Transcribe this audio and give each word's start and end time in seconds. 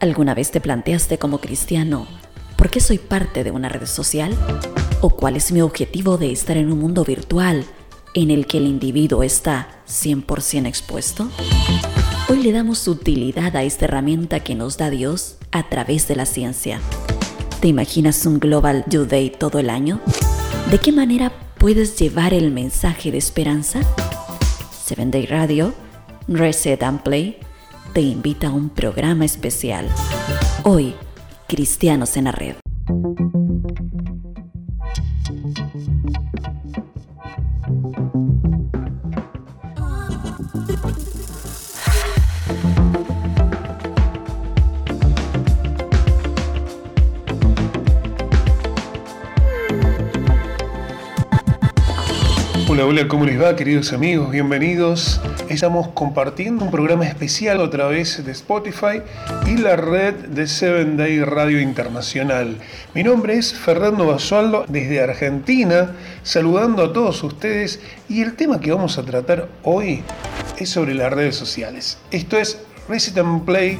¿Alguna 0.00 0.34
vez 0.34 0.50
te 0.50 0.60
planteaste 0.60 1.16
como 1.16 1.38
cristiano 1.38 2.06
por 2.56 2.68
qué 2.68 2.80
soy 2.80 2.98
parte 2.98 3.42
de 3.42 3.52
una 3.52 3.70
red 3.70 3.86
social? 3.86 4.36
¿O 5.00 5.08
cuál 5.08 5.36
es 5.36 5.50
mi 5.50 5.62
objetivo 5.62 6.18
de 6.18 6.30
estar 6.30 6.58
en 6.58 6.70
un 6.70 6.78
mundo 6.78 7.04
virtual 7.04 7.64
en 8.12 8.30
el 8.30 8.46
que 8.46 8.58
el 8.58 8.66
individuo 8.66 9.22
está 9.22 9.82
100% 9.86 10.66
expuesto? 10.66 11.30
Hoy 12.32 12.42
le 12.42 12.52
damos 12.52 12.88
utilidad 12.88 13.54
a 13.56 13.62
esta 13.62 13.84
herramienta 13.84 14.40
que 14.40 14.54
nos 14.54 14.78
da 14.78 14.88
Dios 14.88 15.36
a 15.50 15.68
través 15.68 16.08
de 16.08 16.16
la 16.16 16.24
ciencia. 16.24 16.80
¿Te 17.60 17.68
imaginas 17.68 18.24
un 18.24 18.40
Global 18.40 18.84
Due 18.86 19.04
Day 19.04 19.28
todo 19.28 19.58
el 19.58 19.68
año? 19.68 20.00
¿De 20.70 20.78
qué 20.78 20.92
manera 20.92 21.30
puedes 21.58 21.98
llevar 21.98 22.32
el 22.32 22.50
mensaje 22.50 23.10
de 23.10 23.18
esperanza? 23.18 23.80
Seven 24.82 25.10
Day 25.10 25.26
Radio, 25.26 25.74
Reset 26.26 26.82
and 26.82 27.02
Play, 27.02 27.36
te 27.92 28.00
invita 28.00 28.46
a 28.46 28.52
un 28.52 28.70
programa 28.70 29.26
especial. 29.26 29.86
Hoy, 30.62 30.94
Cristianos 31.48 32.16
en 32.16 32.24
la 32.24 32.32
Red. 32.32 32.56
Hola, 52.72 52.86
hola, 52.86 53.06
¿cómo 53.06 53.26
les 53.26 53.38
va 53.38 53.54
queridos 53.54 53.92
amigos? 53.92 54.30
Bienvenidos. 54.30 55.20
Estamos 55.50 55.88
compartiendo 55.88 56.64
un 56.64 56.70
programa 56.70 57.06
especial 57.06 57.60
otra 57.60 57.86
vez 57.86 58.24
de 58.24 58.32
Spotify 58.32 59.02
y 59.46 59.58
la 59.58 59.76
red 59.76 60.14
de 60.14 60.46
Seven 60.46 60.96
Day 60.96 61.20
Radio 61.20 61.60
Internacional. 61.60 62.56
Mi 62.94 63.02
nombre 63.02 63.36
es 63.36 63.52
Fernando 63.52 64.06
Basualdo 64.06 64.64
desde 64.68 65.02
Argentina, 65.02 65.94
saludando 66.22 66.82
a 66.82 66.94
todos 66.94 67.22
ustedes 67.22 67.78
y 68.08 68.22
el 68.22 68.36
tema 68.36 68.58
que 68.58 68.72
vamos 68.72 68.96
a 68.96 69.02
tratar 69.02 69.48
hoy 69.64 70.02
es 70.56 70.70
sobre 70.70 70.94
las 70.94 71.12
redes 71.12 71.36
sociales. 71.36 71.98
Esto 72.10 72.38
es 72.38 72.58
Reset 72.88 73.16
and 73.18 73.44
Play 73.44 73.78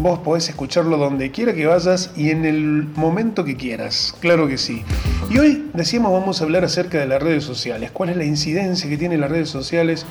vos 0.00 0.18
podés 0.20 0.48
escucharlo 0.48 0.96
donde 0.96 1.30
quiera 1.30 1.52
que 1.54 1.66
vayas 1.66 2.10
y 2.16 2.30
en 2.30 2.44
el 2.44 2.84
momento 2.94 3.44
que 3.44 3.56
quieras, 3.56 4.14
claro 4.20 4.48
que 4.48 4.56
sí. 4.56 4.82
Y 5.30 5.38
hoy 5.38 5.70
decíamos 5.74 6.12
vamos 6.12 6.40
a 6.40 6.44
hablar 6.44 6.64
acerca 6.64 6.98
de 6.98 7.06
las 7.06 7.22
redes 7.22 7.44
sociales, 7.44 7.90
cuál 7.90 8.10
es 8.10 8.16
la 8.16 8.24
incidencia 8.24 8.88
que 8.88 8.96
tienen 8.96 9.20
las 9.20 9.30
redes 9.30 9.50
sociales 9.50 10.06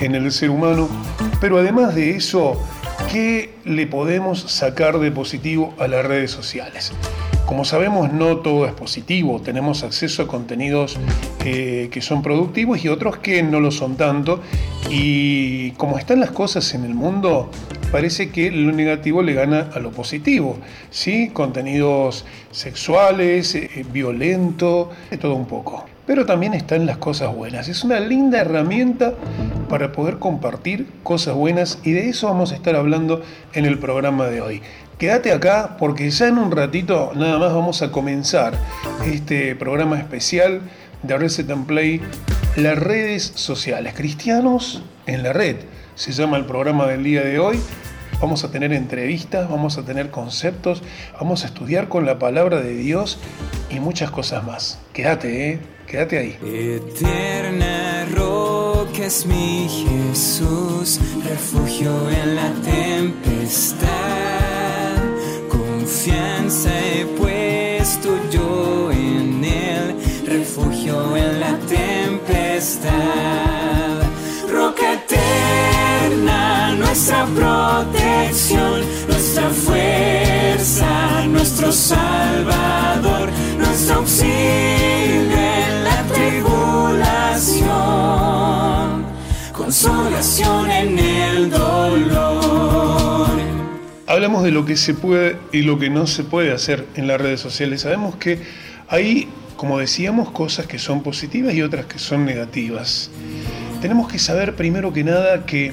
en 0.00 0.14
el 0.14 0.30
ser 0.32 0.50
humano, 0.50 0.88
pero 1.40 1.58
además 1.58 1.94
de 1.94 2.16
eso, 2.16 2.60
¿qué 3.10 3.54
le 3.64 3.86
podemos 3.86 4.40
sacar 4.50 4.98
de 4.98 5.10
positivo 5.10 5.74
a 5.78 5.86
las 5.86 6.04
redes 6.04 6.30
sociales? 6.30 6.92
Como 7.48 7.64
sabemos, 7.64 8.12
no 8.12 8.36
todo 8.36 8.66
es 8.66 8.74
positivo. 8.74 9.40
Tenemos 9.40 9.82
acceso 9.82 10.22
a 10.22 10.28
contenidos 10.28 10.98
eh, 11.46 11.88
que 11.90 12.02
son 12.02 12.20
productivos 12.20 12.84
y 12.84 12.88
otros 12.88 13.16
que 13.16 13.42
no 13.42 13.58
lo 13.58 13.70
son 13.70 13.96
tanto. 13.96 14.42
Y 14.90 15.70
como 15.72 15.98
están 15.98 16.20
las 16.20 16.30
cosas 16.30 16.74
en 16.74 16.84
el 16.84 16.92
mundo, 16.92 17.50
parece 17.90 18.28
que 18.28 18.50
lo 18.50 18.70
negativo 18.72 19.22
le 19.22 19.32
gana 19.32 19.70
a 19.72 19.78
lo 19.78 19.92
positivo. 19.92 20.58
¿sí? 20.90 21.30
Contenidos 21.30 22.26
sexuales, 22.50 23.54
eh, 23.54 23.86
violento, 23.90 24.90
de 25.10 25.16
todo 25.16 25.34
un 25.34 25.46
poco. 25.46 25.86
Pero 26.08 26.24
también 26.24 26.54
están 26.54 26.86
las 26.86 26.96
cosas 26.96 27.34
buenas. 27.34 27.68
Es 27.68 27.84
una 27.84 28.00
linda 28.00 28.40
herramienta 28.40 29.12
para 29.68 29.92
poder 29.92 30.18
compartir 30.18 30.86
cosas 31.02 31.34
buenas 31.34 31.80
y 31.84 31.92
de 31.92 32.08
eso 32.08 32.28
vamos 32.28 32.50
a 32.50 32.54
estar 32.54 32.74
hablando 32.76 33.22
en 33.52 33.66
el 33.66 33.78
programa 33.78 34.24
de 34.28 34.40
hoy. 34.40 34.62
Quédate 34.96 35.32
acá 35.32 35.76
porque 35.78 36.08
ya 36.08 36.28
en 36.28 36.38
un 36.38 36.50
ratito 36.50 37.12
nada 37.14 37.38
más 37.38 37.52
vamos 37.52 37.82
a 37.82 37.92
comenzar 37.92 38.54
este 39.04 39.54
programa 39.54 39.98
especial 39.98 40.62
de 41.02 41.18
Reset 41.18 41.50
and 41.50 41.66
Play, 41.66 42.00
las 42.56 42.78
redes 42.78 43.30
sociales, 43.34 43.92
cristianos 43.94 44.82
en 45.06 45.22
la 45.22 45.34
red. 45.34 45.56
Se 45.94 46.12
llama 46.12 46.38
el 46.38 46.46
programa 46.46 46.86
del 46.86 47.04
día 47.04 47.22
de 47.22 47.38
hoy. 47.38 47.60
Vamos 48.18 48.44
a 48.44 48.50
tener 48.50 48.72
entrevistas, 48.72 49.50
vamos 49.50 49.76
a 49.76 49.84
tener 49.84 50.10
conceptos, 50.10 50.82
vamos 51.20 51.44
a 51.44 51.48
estudiar 51.48 51.88
con 51.88 52.06
la 52.06 52.18
palabra 52.18 52.62
de 52.62 52.74
Dios 52.74 53.18
y 53.68 53.78
muchas 53.78 54.10
cosas 54.10 54.42
más. 54.42 54.78
Quédate, 54.94 55.50
¿eh? 55.50 55.77
Quédate 55.90 56.18
ahí. 56.18 56.38
Eterna 56.44 58.06
roca 58.14 59.06
es 59.06 59.24
mi 59.24 59.66
Jesús, 59.68 61.00
refugio 61.24 62.10
en 62.10 62.36
la 62.36 62.52
tempestad 62.62 63.88
confianza 65.88 66.70
he 66.70 67.06
puesto 67.06 68.18
yo 68.30 68.90
en 68.92 69.42
él, 69.42 69.96
refugio 70.26 71.16
en 71.16 71.40
la 71.40 71.58
tempestad. 71.66 72.92
Roca 74.50 74.92
eterna, 74.92 76.74
nuestra 76.74 77.24
protección, 77.26 78.82
nuestra 79.08 79.48
fuerza, 79.48 81.26
nuestro 81.26 81.72
salvador, 81.72 83.30
nuestro 83.58 83.96
auxilio 83.96 85.67
tribulación, 86.28 89.06
consolación 89.52 90.70
en 90.70 90.98
el 90.98 91.50
dolor 91.50 92.48
hablamos 94.08 94.42
de 94.42 94.50
lo 94.50 94.64
que 94.64 94.76
se 94.76 94.94
puede 94.94 95.36
y 95.52 95.62
lo 95.62 95.78
que 95.78 95.90
no 95.90 96.06
se 96.06 96.24
puede 96.24 96.50
hacer 96.50 96.86
en 96.96 97.06
las 97.06 97.20
redes 97.20 97.40
sociales. 97.40 97.82
Sabemos 97.82 98.16
que 98.16 98.40
hay, 98.88 99.28
como 99.56 99.78
decíamos, 99.78 100.30
cosas 100.30 100.66
que 100.66 100.78
son 100.78 101.02
positivas 101.02 101.54
y 101.54 101.62
otras 101.62 101.86
que 101.86 101.98
son 101.98 102.24
negativas. 102.24 103.10
Tenemos 103.80 104.10
que 104.10 104.18
saber 104.18 104.56
primero 104.56 104.92
que 104.92 105.04
nada 105.04 105.46
que, 105.46 105.70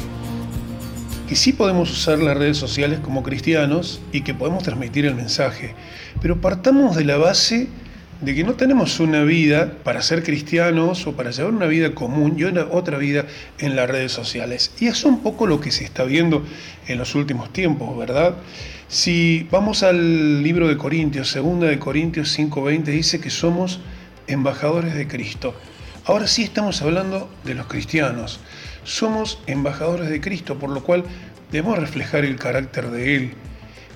que 1.27 1.35
sí 1.35 1.53
podemos 1.53 1.89
usar 1.89 2.19
las 2.19 2.37
redes 2.37 2.57
sociales 2.57 2.99
como 2.99 3.23
cristianos 3.23 4.01
y 4.11 4.21
que 4.21 4.33
podemos 4.33 4.63
transmitir 4.63 5.05
el 5.05 5.15
mensaje, 5.15 5.73
pero 6.21 6.39
partamos 6.39 6.95
de 6.95 7.05
la 7.05 7.17
base 7.17 7.69
de 8.21 8.33
que 8.33 8.43
no 8.43 8.53
tenemos 8.53 8.99
una 8.99 9.23
vida 9.23 9.73
para 9.83 10.01
ser 10.01 10.23
cristianos 10.23 11.05
o 11.05 11.13
para 11.13 11.31
llevar 11.31 11.53
una 11.53 11.65
vida 11.65 11.93
común 11.93 12.35
y 12.37 12.43
otra 12.43 12.97
vida 12.97 13.25
en 13.59 13.75
las 13.75 13.89
redes 13.89 14.11
sociales. 14.11 14.71
Y 14.79 14.87
es 14.87 15.03
un 15.03 15.21
poco 15.21 15.47
lo 15.47 15.59
que 15.59 15.71
se 15.71 15.83
está 15.83 16.03
viendo 16.03 16.45
en 16.87 16.97
los 16.97 17.15
últimos 17.15 17.51
tiempos, 17.51 17.97
¿verdad? 17.97 18.35
Si 18.87 19.47
vamos 19.51 19.83
al 19.83 20.43
libro 20.43 20.67
de 20.67 20.77
Corintios, 20.77 21.29
segunda 21.29 21.67
de 21.67 21.79
Corintios 21.79 22.37
5:20 22.37 22.83
dice 22.91 23.19
que 23.19 23.29
somos 23.29 23.79
embajadores 24.27 24.93
de 24.93 25.07
Cristo. 25.07 25.53
Ahora 26.05 26.27
sí 26.27 26.43
estamos 26.43 26.81
hablando 26.81 27.29
de 27.43 27.55
los 27.55 27.65
cristianos. 27.65 28.39
Somos 28.83 29.39
embajadores 29.47 30.09
de 30.09 30.21
Cristo, 30.21 30.59
por 30.59 30.69
lo 30.69 30.83
cual 30.83 31.03
debemos 31.51 31.79
reflejar 31.79 32.23
el 32.25 32.35
carácter 32.35 32.91
de 32.91 33.15
Él. 33.15 33.33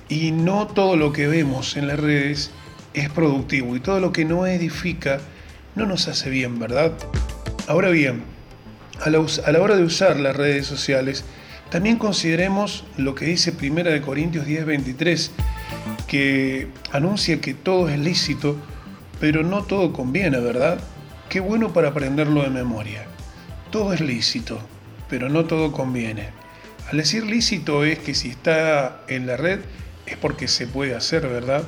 Y 0.10 0.32
no 0.32 0.66
todo 0.66 0.96
lo 0.96 1.14
que 1.14 1.28
vemos 1.28 1.78
en 1.78 1.88
las 1.88 2.00
redes 2.00 2.52
es 2.94 3.10
productivo 3.10 3.76
y 3.76 3.80
todo 3.80 4.00
lo 4.00 4.12
que 4.12 4.26
no 4.26 4.48
edifica 4.48 5.20
no 5.76 5.86
nos 5.86 6.08
hace 6.08 6.30
bien, 6.30 6.60
¿verdad? 6.60 6.94
Ahora 7.68 7.90
bien, 7.90 8.24
a 9.02 9.10
la, 9.10 9.20
hora 9.62 9.76
de 9.76 9.84
usar 9.84 10.20
las 10.20 10.36
redes 10.36 10.68
sociales, 10.68 11.24
también 11.70 11.98
consideremos 11.98 12.84
lo 12.98 13.16
que 13.16 13.26
dice 13.26 13.52
1 13.52 14.02
Corintios 14.02 14.46
10:23, 14.46 15.32
que 16.08 16.68
anuncia 16.92 17.40
que 17.40 17.54
todo 17.54 17.90
es 17.90 18.00
lícito, 18.00 18.58
pero 19.20 19.44
no 19.44 19.64
todo 19.64 19.94
conviene, 19.94 20.40
¿verdad? 20.40 20.80
Qué 21.30 21.40
bueno 21.40 21.72
para 21.72 21.90
aprenderlo 21.90 22.42
de 22.42 22.50
memoria. 22.50 23.06
Todo 23.72 23.94
es 23.94 24.02
lícito, 24.02 24.60
pero 25.10 25.30
no 25.30 25.46
todo 25.46 25.72
conviene. 25.72 26.30
Al 26.92 26.98
decir 26.98 27.24
lícito 27.24 27.86
es 27.86 28.00
que 28.00 28.16
si 28.16 28.30
está 28.30 29.02
en 29.08 29.28
la 29.28 29.38
red 29.38 29.60
es 30.08 30.18
porque 30.18 30.48
se 30.48 30.66
puede 30.66 30.96
hacer, 30.96 31.28
¿verdad? 31.28 31.64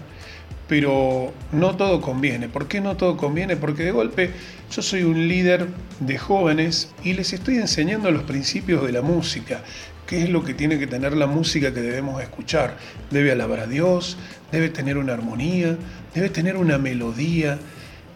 Pero 0.72 1.34
no 1.52 1.76
todo 1.76 2.00
conviene. 2.00 2.48
¿Por 2.48 2.70
qué 2.70 2.80
no 2.80 2.96
todo 2.96 3.18
conviene? 3.18 3.58
Porque 3.58 3.84
de 3.84 3.92
golpe 3.92 4.32
yo 4.72 4.82
soy 4.82 5.04
un 5.04 5.28
líder 5.28 5.68
de 6.00 6.18
jóvenes 6.18 6.94
y 7.04 7.12
les 7.12 7.34
estoy 7.34 7.58
enseñando 7.58 8.10
los 8.10 8.24
principios 8.24 8.86
de 8.86 8.94
la 8.94 9.02
música, 9.02 9.66
qué 10.08 10.24
es 10.24 10.30
lo 10.30 10.46
que 10.46 10.54
tiene 10.54 10.80
que 10.80 10.88
tener 10.88 11.12
la 11.18 11.28
música 11.28 11.74
que 11.74 11.82
debemos 11.82 12.24
escuchar. 12.24 12.78
Debe 13.10 13.34
alabar 13.34 13.60
a 13.60 13.68
Dios, 13.68 14.16
debe 14.54 14.70
tener 14.70 14.98
una 14.98 15.12
armonía, 15.12 15.78
debe 16.16 16.30
tener 16.30 16.56
una 16.56 16.78
melodía, 16.78 17.60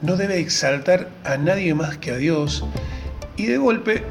no 0.02 0.16
debe 0.16 0.40
exaltar 0.40 1.10
a 1.26 1.36
nadie 1.36 1.74
más 1.74 1.98
que 1.98 2.12
a 2.12 2.16
Dios. 2.16 2.64
Y 3.36 3.48
de 3.48 3.58
golpe 3.58 4.04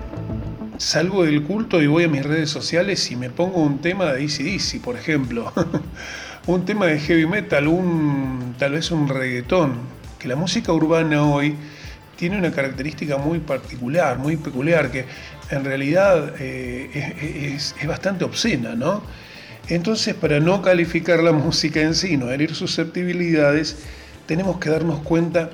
salgo 0.76 1.24
del 1.24 1.44
culto 1.44 1.80
y 1.80 1.86
voy 1.86 2.04
a 2.04 2.08
mis 2.08 2.26
redes 2.26 2.50
sociales 2.50 3.10
y 3.10 3.16
me 3.16 3.30
pongo 3.30 3.62
un 3.62 3.78
tema 3.78 4.12
de 4.12 4.22
ACDC, 4.22 4.82
por 4.82 4.96
ejemplo. 4.96 5.50
un 6.46 6.64
tema 6.64 6.86
de 6.86 6.98
heavy 6.98 7.26
metal, 7.26 7.68
un, 7.68 8.54
tal 8.58 8.72
vez 8.72 8.90
un 8.90 9.08
reggaetón. 9.08 9.94
Que 10.18 10.28
la 10.28 10.36
música 10.36 10.72
urbana 10.72 11.24
hoy 11.24 11.56
tiene 12.16 12.38
una 12.38 12.52
característica 12.52 13.16
muy 13.16 13.38
particular, 13.38 14.18
muy 14.18 14.36
peculiar, 14.36 14.90
que 14.90 15.06
en 15.50 15.64
realidad 15.64 16.34
eh, 16.38 17.54
es, 17.54 17.74
es, 17.80 17.86
bastante 17.86 18.24
obscena, 18.24 18.74
¿no? 18.74 19.02
Entonces, 19.68 20.14
para 20.14 20.40
no 20.40 20.60
calificar 20.60 21.22
la 21.22 21.32
música 21.32 21.80
en 21.80 21.94
sí, 21.94 22.16
no 22.16 22.30
herir 22.30 22.54
susceptibilidades, 22.54 23.78
tenemos 24.26 24.58
que 24.58 24.70
darnos 24.70 25.00
cuenta 25.00 25.50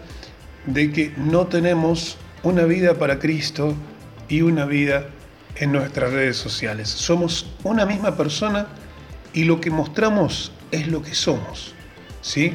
de 0.67 0.91
que 0.91 1.13
no 1.17 1.47
tenemos 1.47 2.17
una 2.43 2.65
vida 2.65 2.95
para 2.95 3.19
Cristo 3.19 3.75
y 4.29 4.43
una 4.43 4.65
vida 4.65 5.07
en 5.57 5.73
nuestras 5.73 6.13
redes 6.13 6.37
sociales. 6.37 6.89
Somos 6.89 7.47
una 7.63 7.87
misma 7.87 8.17
persona 8.17 8.67
y 9.33 9.45
lo 9.45 9.61
que 9.61 9.71
mostramos 9.71 10.53
es 10.71 10.89
lo 10.89 11.03
que 11.03 11.15
somos. 11.15 11.75
¿Sí? 12.23 12.53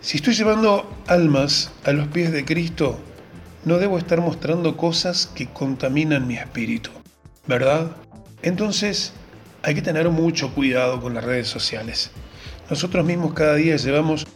Si 0.00 0.18
estoy 0.18 0.34
llevando 0.34 0.88
almas 1.06 1.72
a 1.84 1.92
los 1.92 2.06
pies 2.08 2.32
de 2.32 2.44
Cristo, 2.44 2.98
no 3.64 3.78
debo 3.78 3.98
estar 3.98 4.20
mostrando 4.20 4.76
cosas 4.76 5.26
que 5.26 5.48
contaminan 5.48 6.26
mi 6.26 6.36
espíritu, 6.36 6.90
¿verdad? 7.46 7.96
Entonces, 8.42 9.12
hay 9.62 9.74
que 9.74 9.82
tener 9.82 10.08
mucho 10.10 10.54
cuidado 10.54 11.00
con 11.00 11.14
las 11.14 11.24
redes 11.24 11.48
sociales. 11.48 12.12
Nosotros 12.70 13.04
mismos 13.04 13.34
cada 13.34 13.56
día 13.56 13.76
llevamos 13.76 14.26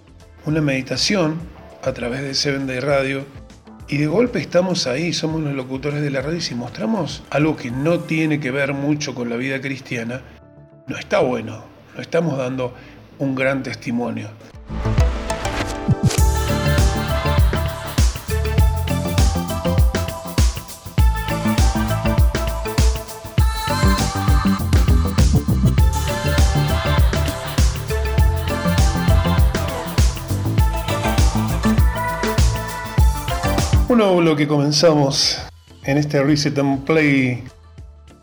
una 0.45 0.61
meditación 0.61 1.39
a 1.85 1.93
través 1.93 2.23
de 2.23 2.35
Seven 2.35 2.67
Day 2.67 2.81
Radio 2.81 3.25
y 3.87 3.99
de 3.99 4.07
golpe 4.07 4.41
estamos 4.41 4.87
ahí, 4.87 5.13
somos 5.13 5.41
los 5.41 5.55
locutores 5.55 6.03
de 6.03 6.11
la 6.11 6.23
radio 6.23 6.39
y 6.39 6.41
si 6.41 6.55
mostramos 6.55 7.23
algo 7.31 7.57
que 7.57 7.71
no 7.71 8.01
tiene 8.01 8.41
que 8.41 8.51
ver 8.51 8.75
mucho 8.75 9.15
con 9.15 9.29
la 9.29 9.37
vida 9.37 9.61
cristiana, 9.61 10.23
no 10.91 10.99
está 10.99 11.21
bueno, 11.21 11.63
no 11.95 12.03
estamos 12.03 12.37
dando 12.37 12.75
un 13.21 13.37
gran 13.37 13.63
testimonio. 13.63 14.29
lo 34.23 34.37
que 34.37 34.47
comenzamos 34.49 35.39
en 35.85 35.99
este 35.99 36.23
Reset 36.23 36.59
and 36.59 36.85
Play. 36.85 37.45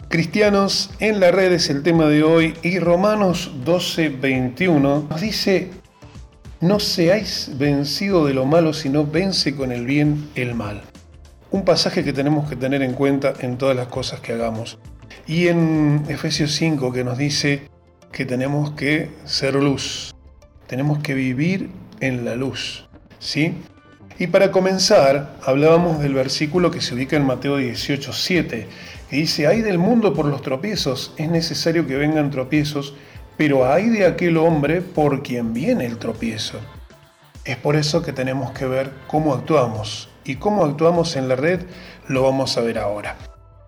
Cristianos 0.10 0.90
en 1.00 1.20
la 1.20 1.32
red 1.32 1.52
es 1.52 1.70
el 1.70 1.84
tema 1.84 2.06
de 2.06 2.24
hoy 2.24 2.54
y 2.64 2.80
Romanos 2.80 3.52
12, 3.66 4.08
21 4.08 5.08
nos 5.10 5.20
dice, 5.20 5.70
no 6.62 6.80
seáis 6.80 7.52
vencido 7.58 8.26
de 8.26 8.34
lo 8.34 8.46
malo, 8.46 8.72
sino 8.72 9.06
vence 9.06 9.54
con 9.54 9.74
el 9.74 9.86
bien 9.86 10.30
el 10.36 10.56
mal. 10.56 10.82
Un 11.52 11.66
pasaje 11.66 12.06
que 12.06 12.14
tenemos 12.14 12.48
que 12.48 12.56
tener 12.56 12.84
en 12.84 12.94
cuenta 12.94 13.34
en 13.42 13.58
todas 13.58 13.76
las 13.76 13.88
cosas 13.88 14.22
que 14.22 14.32
hagamos. 14.32 14.80
Y 15.28 15.50
en 15.50 16.06
Efesios 16.08 16.54
5 16.54 16.94
que 16.94 17.04
nos 17.04 17.18
dice 17.18 17.64
que 18.14 18.24
tenemos 18.24 18.72
que 18.72 19.10
ser 19.26 19.56
luz, 19.56 20.16
tenemos 20.68 21.00
que 21.00 21.16
vivir 21.16 21.70
en 22.00 22.24
la 22.24 22.36
luz. 22.36 22.88
¿Sí? 23.20 23.56
Y 24.20 24.28
para 24.28 24.52
comenzar, 24.52 25.36
hablábamos 25.44 26.00
del 26.00 26.14
versículo 26.14 26.72
que 26.72 26.80
se 26.80 26.96
ubica 26.96 27.18
en 27.18 27.26
Mateo 27.26 27.58
18, 27.58 28.14
7, 28.14 28.68
que 29.10 29.18
dice, 29.18 29.48
hay 29.48 29.62
del 29.62 29.78
mundo 29.78 30.14
por 30.14 30.26
los 30.26 30.42
tropiezos, 30.42 31.14
es 31.18 31.30
necesario 31.30 31.88
que 31.88 31.96
vengan 31.96 32.32
tropiezos, 32.32 32.94
pero 33.38 33.72
hay 33.72 33.90
de 33.90 34.06
aquel 34.06 34.38
hombre 34.38 34.82
por 34.82 35.24
quien 35.24 35.54
viene 35.54 35.86
el 35.86 35.98
tropiezo. 35.98 36.60
Es 37.46 37.56
por 37.56 37.76
eso 37.76 38.02
que 38.02 38.12
tenemos 38.12 38.52
que 38.52 38.66
ver 38.66 38.92
cómo 39.08 39.34
actuamos. 39.34 40.10
Y 40.26 40.36
cómo 40.36 40.66
actuamos 40.66 41.16
en 41.16 41.30
la 41.30 41.38
red 41.38 41.62
lo 42.10 42.24
vamos 42.24 42.58
a 42.58 42.62
ver 42.62 42.78
ahora. 42.78 43.16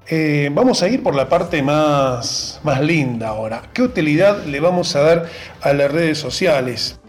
Eh, 0.08 0.50
vamos 0.52 0.84
a 0.84 0.90
ir 0.90 1.02
por 1.02 1.16
la 1.16 1.30
parte 1.30 1.62
más, 1.62 2.60
más 2.64 2.82
linda 2.82 3.30
ahora. 3.30 3.62
¿Qué 3.72 3.82
utilidad 3.82 4.44
le 4.46 4.60
vamos 4.60 4.96
a 4.96 5.02
dar 5.02 5.30
a 5.62 5.72
las 5.72 5.90
redes 5.90 6.18
sociales? 6.18 7.00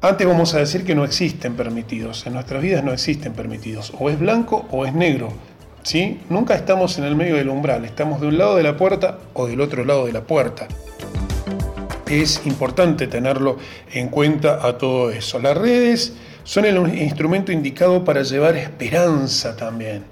Antes 0.00 0.26
vamos 0.26 0.54
a 0.54 0.58
decir 0.58 0.84
que 0.84 0.94
no 0.94 1.04
existen 1.04 1.54
permitidos, 1.54 2.26
en 2.26 2.34
nuestras 2.34 2.62
vidas 2.62 2.84
no 2.84 2.92
existen 2.92 3.32
permitidos, 3.32 3.92
o 3.98 4.10
es 4.10 4.18
blanco 4.18 4.66
o 4.70 4.84
es 4.84 4.92
negro, 4.94 5.32
¿sí? 5.82 6.20
Nunca 6.28 6.54
estamos 6.54 6.98
en 6.98 7.04
el 7.04 7.16
medio 7.16 7.36
del 7.36 7.48
umbral, 7.48 7.84
estamos 7.84 8.20
de 8.20 8.28
un 8.28 8.38
lado 8.38 8.56
de 8.56 8.62
la 8.62 8.76
puerta 8.76 9.18
o 9.34 9.46
del 9.46 9.60
otro 9.60 9.84
lado 9.84 10.06
de 10.06 10.12
la 10.12 10.22
puerta. 10.22 10.68
Es 12.06 12.42
importante 12.44 13.06
tenerlo 13.06 13.56
en 13.92 14.08
cuenta 14.08 14.66
a 14.66 14.76
todo 14.76 15.10
eso. 15.10 15.38
Las 15.38 15.56
redes 15.56 16.14
son 16.44 16.64
el 16.64 16.76
instrumento 17.00 17.52
indicado 17.52 18.04
para 18.04 18.22
llevar 18.22 18.56
esperanza 18.56 19.56
también 19.56 20.04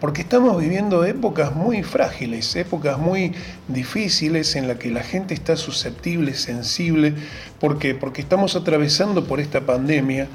porque 0.00 0.22
estamos 0.22 0.60
viviendo 0.60 1.04
épocas 1.04 1.54
muy 1.54 1.82
frágiles, 1.82 2.54
épocas 2.54 2.98
muy 2.98 3.32
difíciles 3.66 4.54
en 4.54 4.68
las 4.68 4.76
que 4.78 4.90
la 4.90 5.02
gente 5.02 5.34
está 5.34 5.56
susceptible, 5.56 6.34
sensible, 6.34 7.14
¿por 7.58 7.78
qué? 7.78 7.94
Porque 7.94 8.20
estamos 8.20 8.54
atravesando 8.54 9.24
por 9.24 9.40
esta 9.40 9.62
pandemia 9.62 10.28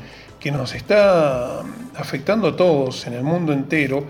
que 0.44 0.52
nos 0.52 0.76
está 0.76 1.62
afectando 1.96 2.50
a 2.50 2.58
todos 2.58 3.08
en 3.08 3.14
el 3.14 3.24
mundo 3.24 3.54
entero 3.54 4.04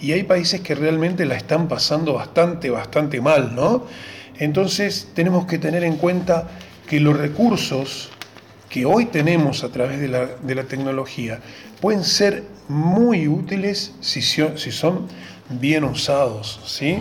y 0.00 0.12
hay 0.12 0.22
países 0.22 0.60
que 0.60 0.76
realmente 0.76 1.26
la 1.26 1.34
están 1.34 1.66
pasando 1.66 2.12
bastante, 2.12 2.70
bastante 2.70 3.20
mal, 3.20 3.56
¿no? 3.56 3.86
Entonces 4.38 5.08
tenemos 5.14 5.46
que 5.46 5.58
tener 5.58 5.82
en 5.82 5.96
cuenta 5.96 6.46
que 6.86 7.00
los 7.00 7.16
recursos 7.16 8.10
que 8.68 8.86
hoy 8.86 9.06
tenemos 9.06 9.64
a 9.64 9.70
través 9.70 9.98
de 9.98 10.06
la, 10.06 10.26
de 10.26 10.54
la 10.54 10.62
tecnología 10.62 11.40
pueden 11.80 12.04
ser 12.04 12.44
muy 12.68 13.26
útiles 13.26 13.92
si, 13.98 14.22
si 14.22 14.70
son 14.70 15.08
bien 15.48 15.82
usados. 15.82 16.60
¿sí? 16.66 17.00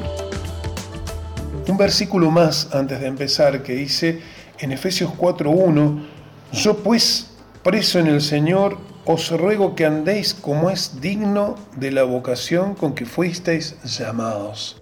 Un 1.68 1.78
versículo 1.78 2.32
más 2.32 2.74
antes 2.74 3.00
de 3.02 3.06
empezar 3.06 3.62
que 3.62 3.74
dice 3.74 4.20
en 4.58 4.72
Efesios 4.72 5.12
4.1, 5.12 6.06
yo 6.54 6.78
pues, 6.78 7.29
preso 7.64 8.00
en 8.00 8.08
el 8.08 8.22
Señor, 8.22 8.78
os 9.06 9.32
ruego 9.32 9.76
que 9.76 9.86
andéis 9.86 10.34
como 10.34 10.70
es 10.70 11.02
digno 11.02 11.56
de 11.76 11.92
la 11.92 12.04
vocación 12.04 12.76
con 12.76 12.94
que 12.94 13.06
fuisteis 13.06 13.82
llamados. 13.84 14.82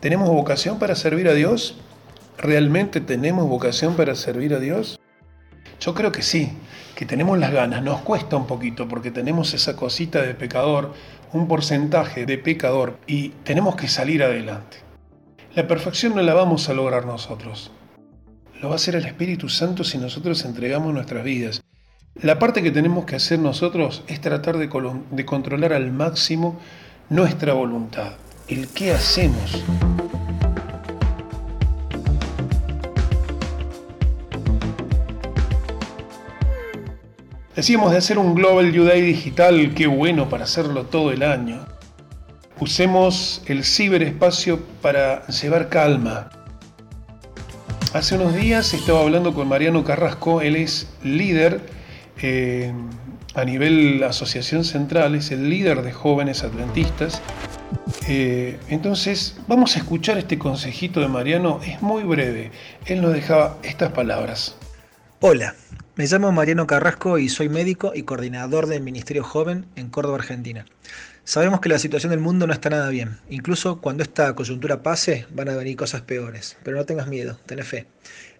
¿Tenemos 0.00 0.28
vocación 0.28 0.78
para 0.78 0.94
servir 0.94 1.28
a 1.28 1.34
Dios? 1.34 1.76
¿Realmente 2.38 3.00
tenemos 3.00 3.48
vocación 3.48 3.94
para 3.94 4.14
servir 4.14 4.54
a 4.54 4.58
Dios? 4.58 5.00
Yo 5.80 5.94
creo 5.94 6.12
que 6.12 6.22
sí, 6.22 6.52
que 6.94 7.06
tenemos 7.06 7.38
las 7.38 7.52
ganas. 7.52 7.82
Nos 7.82 8.02
cuesta 8.02 8.36
un 8.36 8.46
poquito 8.46 8.86
porque 8.88 9.10
tenemos 9.10 9.54
esa 9.54 9.74
cosita 9.74 10.22
de 10.22 10.34
pecador, 10.34 10.92
un 11.32 11.48
porcentaje 11.48 12.26
de 12.26 12.38
pecador 12.38 12.98
y 13.06 13.30
tenemos 13.44 13.74
que 13.76 13.88
salir 13.88 14.22
adelante. 14.22 14.78
La 15.54 15.66
perfección 15.66 16.14
no 16.14 16.22
la 16.22 16.34
vamos 16.34 16.68
a 16.68 16.74
lograr 16.74 17.04
nosotros. 17.04 17.72
Lo 18.60 18.68
va 18.68 18.74
a 18.74 18.76
hacer 18.76 18.94
el 18.94 19.06
Espíritu 19.06 19.48
Santo 19.48 19.82
si 19.82 19.98
nosotros 19.98 20.44
entregamos 20.44 20.94
nuestras 20.94 21.24
vidas. 21.24 21.62
La 22.20 22.38
parte 22.38 22.62
que 22.62 22.70
tenemos 22.70 23.06
que 23.06 23.16
hacer 23.16 23.38
nosotros 23.38 24.04
es 24.06 24.20
tratar 24.20 24.58
de, 24.58 24.68
controlar 25.24 25.72
al 25.72 25.90
máximo 25.92 26.60
nuestra 27.08 27.54
voluntad, 27.54 28.12
el 28.48 28.68
qué 28.68 28.92
hacemos. 28.92 29.64
Decíamos 37.56 37.92
de 37.92 37.96
hacer 37.96 38.18
un 38.18 38.34
Global 38.34 38.76
Juday 38.76 39.00
digital, 39.00 39.72
qué 39.74 39.86
bueno 39.86 40.28
para 40.28 40.44
hacerlo 40.44 40.84
todo 40.84 41.12
el 41.12 41.22
año. 41.22 41.64
Usemos 42.60 43.42
el 43.46 43.64
ciberespacio 43.64 44.60
para 44.82 45.26
llevar 45.28 45.70
calma. 45.70 46.28
Hace 47.94 48.16
unos 48.16 48.34
días 48.34 48.74
estaba 48.74 49.00
hablando 49.00 49.32
con 49.32 49.48
Mariano 49.48 49.82
Carrasco, 49.82 50.42
él 50.42 50.56
es 50.56 50.92
líder 51.02 51.81
eh, 52.20 52.72
a 53.34 53.44
nivel 53.44 54.02
Asociación 54.02 54.64
Central, 54.64 55.14
es 55.14 55.30
el 55.30 55.48
líder 55.48 55.82
de 55.82 55.92
jóvenes 55.92 56.44
adventistas. 56.44 57.22
Eh, 58.08 58.58
entonces, 58.68 59.36
vamos 59.48 59.76
a 59.76 59.78
escuchar 59.78 60.18
este 60.18 60.38
consejito 60.38 61.00
de 61.00 61.08
Mariano, 61.08 61.60
es 61.64 61.80
muy 61.82 62.02
breve. 62.02 62.50
Él 62.86 63.00
nos 63.02 63.12
dejaba 63.12 63.58
estas 63.62 63.92
palabras. 63.92 64.56
Hola, 65.20 65.54
Me 65.94 66.06
llamo 66.06 66.32
Mariano 66.32 66.66
Carrasco 66.66 67.18
y 67.18 67.28
soy 67.28 67.50
médico 67.50 67.92
y 67.94 68.04
coordinador 68.04 68.66
del 68.66 68.82
Ministerio 68.82 69.22
Joven 69.22 69.66
en 69.76 69.90
Córdoba, 69.90 70.16
Argentina. 70.16 70.64
Sabemos 71.24 71.60
que 71.60 71.68
la 71.68 71.78
situación 71.78 72.10
del 72.10 72.18
mundo 72.18 72.46
no 72.46 72.54
está 72.54 72.70
nada 72.70 72.88
bien. 72.88 73.18
Incluso 73.28 73.80
cuando 73.80 74.02
esta 74.02 74.34
coyuntura 74.34 74.82
pase, 74.82 75.26
van 75.30 75.50
a 75.50 75.54
venir 75.54 75.76
cosas 75.76 76.00
peores. 76.00 76.56
Pero 76.64 76.78
no 76.78 76.86
tengas 76.86 77.08
miedo, 77.08 77.38
ten 77.44 77.62
fe. 77.62 77.86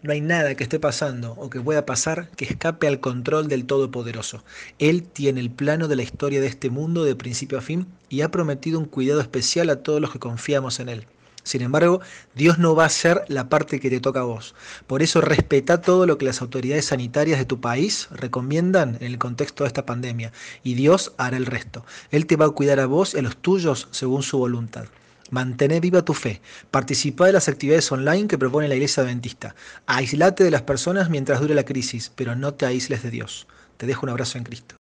No 0.03 0.11
hay 0.11 0.21
nada 0.21 0.57
que 0.57 0.65
esté 0.65 0.81
pasando 0.81 1.35
o 1.39 1.49
que 1.49 1.61
pueda 1.61 1.87
pasar 1.87 2.29
que 2.31 2.45
escape 2.45 2.89
al 2.89 2.99
control 2.99 3.47
del 3.47 3.67
Todopoderoso. 3.67 4.43
Él 4.81 5.05
tiene 5.05 5.39
el 5.39 5.53
plano 5.53 5.87
de 5.87 5.95
la 5.95 6.03
historia 6.03 6.41
de 6.41 6.49
este 6.49 6.71
mundo 6.71 7.05
de 7.05 7.15
principio 7.15 7.57
a 7.57 7.61
fin 7.61 7.87
y 8.09 8.23
ha 8.23 8.31
prometido 8.33 8.81
un 8.81 8.87
cuidado 8.87 9.21
especial 9.21 9.71
a 9.71 9.85
todos 9.85 10.01
los 10.01 10.11
que 10.11 10.19
confiamos 10.19 10.81
en 10.81 10.89
Él. 10.89 11.07
Sin 11.45 11.63
embargo, 11.63 12.01
Dios 12.35 12.59
no 12.59 12.75
va 12.75 12.83
a 12.83 12.87
hacer 12.87 13.23
la 13.29 13.49
parte 13.49 13.79
que 13.79 13.91
te 13.91 14.01
toca 14.01 14.21
a 14.21 14.25
vos. 14.25 14.57
Por 14.89 15.03
eso 15.03 15.21
respeta 15.21 15.81
todo 15.81 16.05
lo 16.05 16.19
que 16.19 16.25
las 16.25 16.43
autoridades 16.43 16.87
sanitarias 16.87 17.39
de 17.39 17.45
tu 17.45 17.61
país 17.61 18.09
recomiendan 18.11 18.97
en 18.99 19.07
el 19.07 19.19
contexto 19.19 19.63
de 19.63 19.69
esta 19.69 19.87
pandemia 19.87 20.33
y 20.65 20.75
Dios 20.75 21.13
hará 21.17 21.37
el 21.37 21.47
resto. 21.47 21.85
Él 22.11 22.27
te 22.27 22.35
va 22.35 22.47
a 22.47 22.51
cuidar 22.51 22.81
a 22.81 22.87
vos 22.87 23.15
y 23.15 23.19
a 23.19 23.23
los 23.23 23.37
tuyos 23.37 23.87
según 23.93 24.25
su 24.25 24.39
voluntad. 24.39 24.87
Mantén 25.33 25.81
viva 25.81 26.05
tu 26.05 26.13
fe. 26.13 26.43
Participa 26.71 27.25
de 27.25 27.33
las 27.33 27.49
actividades 27.49 27.91
online 27.91 28.29
que 28.29 28.37
propone 28.37 28.69
la 28.69 28.75
Iglesia 28.75 29.03
Adventista. 29.03 29.55
Aislate 29.87 30.45
de 30.45 30.51
las 30.51 30.61
personas 30.61 31.09
mientras 31.09 31.41
dure 31.41 31.55
la 31.55 31.65
crisis, 31.65 32.13
pero 32.15 32.37
no 32.37 32.53
te 32.53 32.67
aísles 32.67 33.03
de 33.03 33.11
Dios. 33.11 33.47
Te 33.79 33.87
dejo 33.87 34.05
un 34.05 34.11
abrazo 34.11 34.37
en 34.37 34.45
Cristo. 34.45 34.82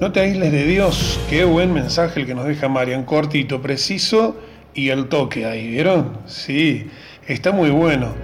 No 0.00 0.12
te 0.12 0.20
aísles 0.20 0.50
de 0.50 0.64
Dios. 0.64 1.20
Qué 1.28 1.44
buen 1.44 1.74
mensaje 1.74 2.20
el 2.20 2.26
que 2.26 2.34
nos 2.34 2.46
deja 2.46 2.70
Marian. 2.70 3.04
Cortito, 3.04 3.60
preciso 3.60 4.34
y 4.72 4.88
el 4.88 5.10
toque 5.10 5.44
ahí. 5.44 5.68
¿Vieron? 5.68 6.16
Sí, 6.24 6.88
está 7.28 7.52
muy 7.52 7.68
bueno. 7.68 8.14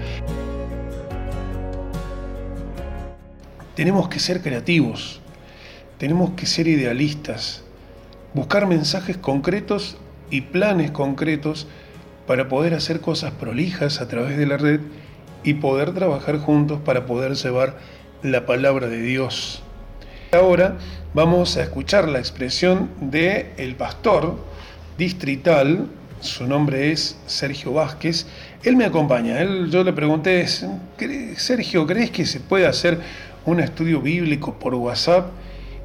Tenemos 3.74 4.08
que 4.08 4.20
ser 4.20 4.40
creativos. 4.40 5.20
Tenemos 5.98 6.30
que 6.30 6.46
ser 6.46 6.66
idealistas. 6.66 7.62
Buscar 8.32 8.66
mensajes 8.66 9.18
concretos 9.18 9.98
y 10.30 10.40
planes 10.40 10.92
concretos 10.92 11.66
para 12.26 12.48
poder 12.48 12.72
hacer 12.72 13.02
cosas 13.02 13.32
prolijas 13.32 14.00
a 14.00 14.08
través 14.08 14.38
de 14.38 14.46
la 14.46 14.56
red 14.56 14.80
y 15.44 15.52
poder 15.52 15.92
trabajar 15.92 16.38
juntos 16.38 16.80
para 16.82 17.04
poder 17.04 17.34
llevar 17.34 17.76
la 18.22 18.46
palabra 18.46 18.86
de 18.88 19.02
Dios. 19.02 19.62
Ahora 20.32 20.76
vamos 21.14 21.56
a 21.56 21.62
escuchar 21.62 22.08
la 22.08 22.18
expresión 22.18 22.90
de 23.00 23.52
el 23.58 23.76
pastor 23.76 24.36
distrital, 24.98 25.86
su 26.20 26.46
nombre 26.46 26.90
es 26.90 27.16
Sergio 27.26 27.74
Vázquez. 27.74 28.26
Él 28.64 28.76
me 28.76 28.84
acompaña. 28.84 29.38
Yo 29.68 29.84
le 29.84 29.92
pregunté, 29.92 30.44
Sergio, 31.36 31.86
¿crees 31.86 32.10
que 32.10 32.26
se 32.26 32.40
puede 32.40 32.66
hacer 32.66 32.98
un 33.44 33.60
estudio 33.60 34.00
bíblico 34.00 34.54
por 34.54 34.74
WhatsApp? 34.74 35.30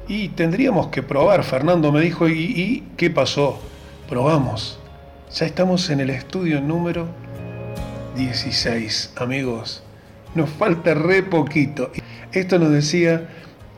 Y 0.08 0.30
tendríamos 0.30 0.88
que 0.88 1.02
probar. 1.02 1.44
Fernando 1.44 1.92
me 1.92 2.00
dijo, 2.00 2.28
¿y, 2.28 2.32
y 2.32 2.84
qué 2.96 3.10
pasó? 3.10 3.60
Probamos. 4.08 4.78
Ya 5.32 5.46
estamos 5.46 5.88
en 5.90 6.00
el 6.00 6.10
estudio 6.10 6.60
número 6.60 7.06
16, 8.16 9.12
amigos. 9.16 9.84
Nos 10.34 10.50
falta 10.50 10.94
re 10.94 11.22
poquito. 11.22 11.92
Esto 12.32 12.58
nos 12.58 12.70
decía 12.70 13.28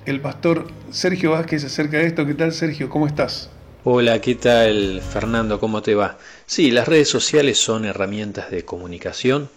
el 0.06 0.20
pastor 0.20 0.66
Sergio 0.90 1.30
Vázquez 1.32 1.64
acerca 1.64 1.98
de 1.98 2.06
esto. 2.06 2.26
¿Qué 2.26 2.34
tal, 2.34 2.52
Sergio? 2.52 2.90
¿Cómo 2.90 3.06
estás? 3.06 3.50
Hola, 3.84 4.20
¿qué 4.20 4.34
tal, 4.34 5.00
Fernando? 5.00 5.60
¿Cómo 5.60 5.82
te 5.82 5.94
va? 5.94 6.18
Sí, 6.46 6.70
las 6.70 6.88
redes 6.88 7.08
sociales 7.08 7.58
son 7.58 7.84
herramientas 7.84 8.50
de 8.50 8.64
comunicación 8.64 9.48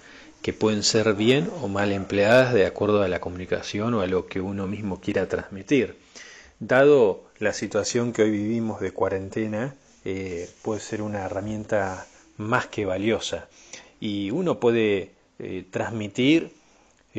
que 0.42 0.54
pueden 0.54 0.84
ser 0.84 1.14
bien 1.16 1.50
o 1.62 1.68
mal 1.68 1.92
empleadas 1.92 2.54
de 2.54 2.66
acuerdo 2.66 3.02
a 3.02 3.08
la 3.08 3.20
comunicación 3.20 3.94
o 3.94 4.02
a 4.02 4.08
lo 4.08 4.28
que 4.28 4.40
uno 4.40 4.68
mismo 4.68 5.02
quiera 5.02 5.28
transmitir. 5.28 5.98
Dado 6.60 7.26
la 7.40 7.54
situación 7.54 8.14
que 8.14 8.24
hoy 8.24 8.32
vivimos 8.32 8.80
de 8.80 8.92
cuarentena, 8.92 9.76
eh, 10.06 10.50
puede 10.62 10.80
ser 10.80 11.02
una 11.02 11.26
herramienta 11.26 12.08
más 12.38 12.68
que 12.68 12.86
valiosa 12.86 13.48
y 14.00 14.32
uno 14.32 14.60
puede 14.60 15.12
eh, 15.40 15.66
transmitir 15.70 16.52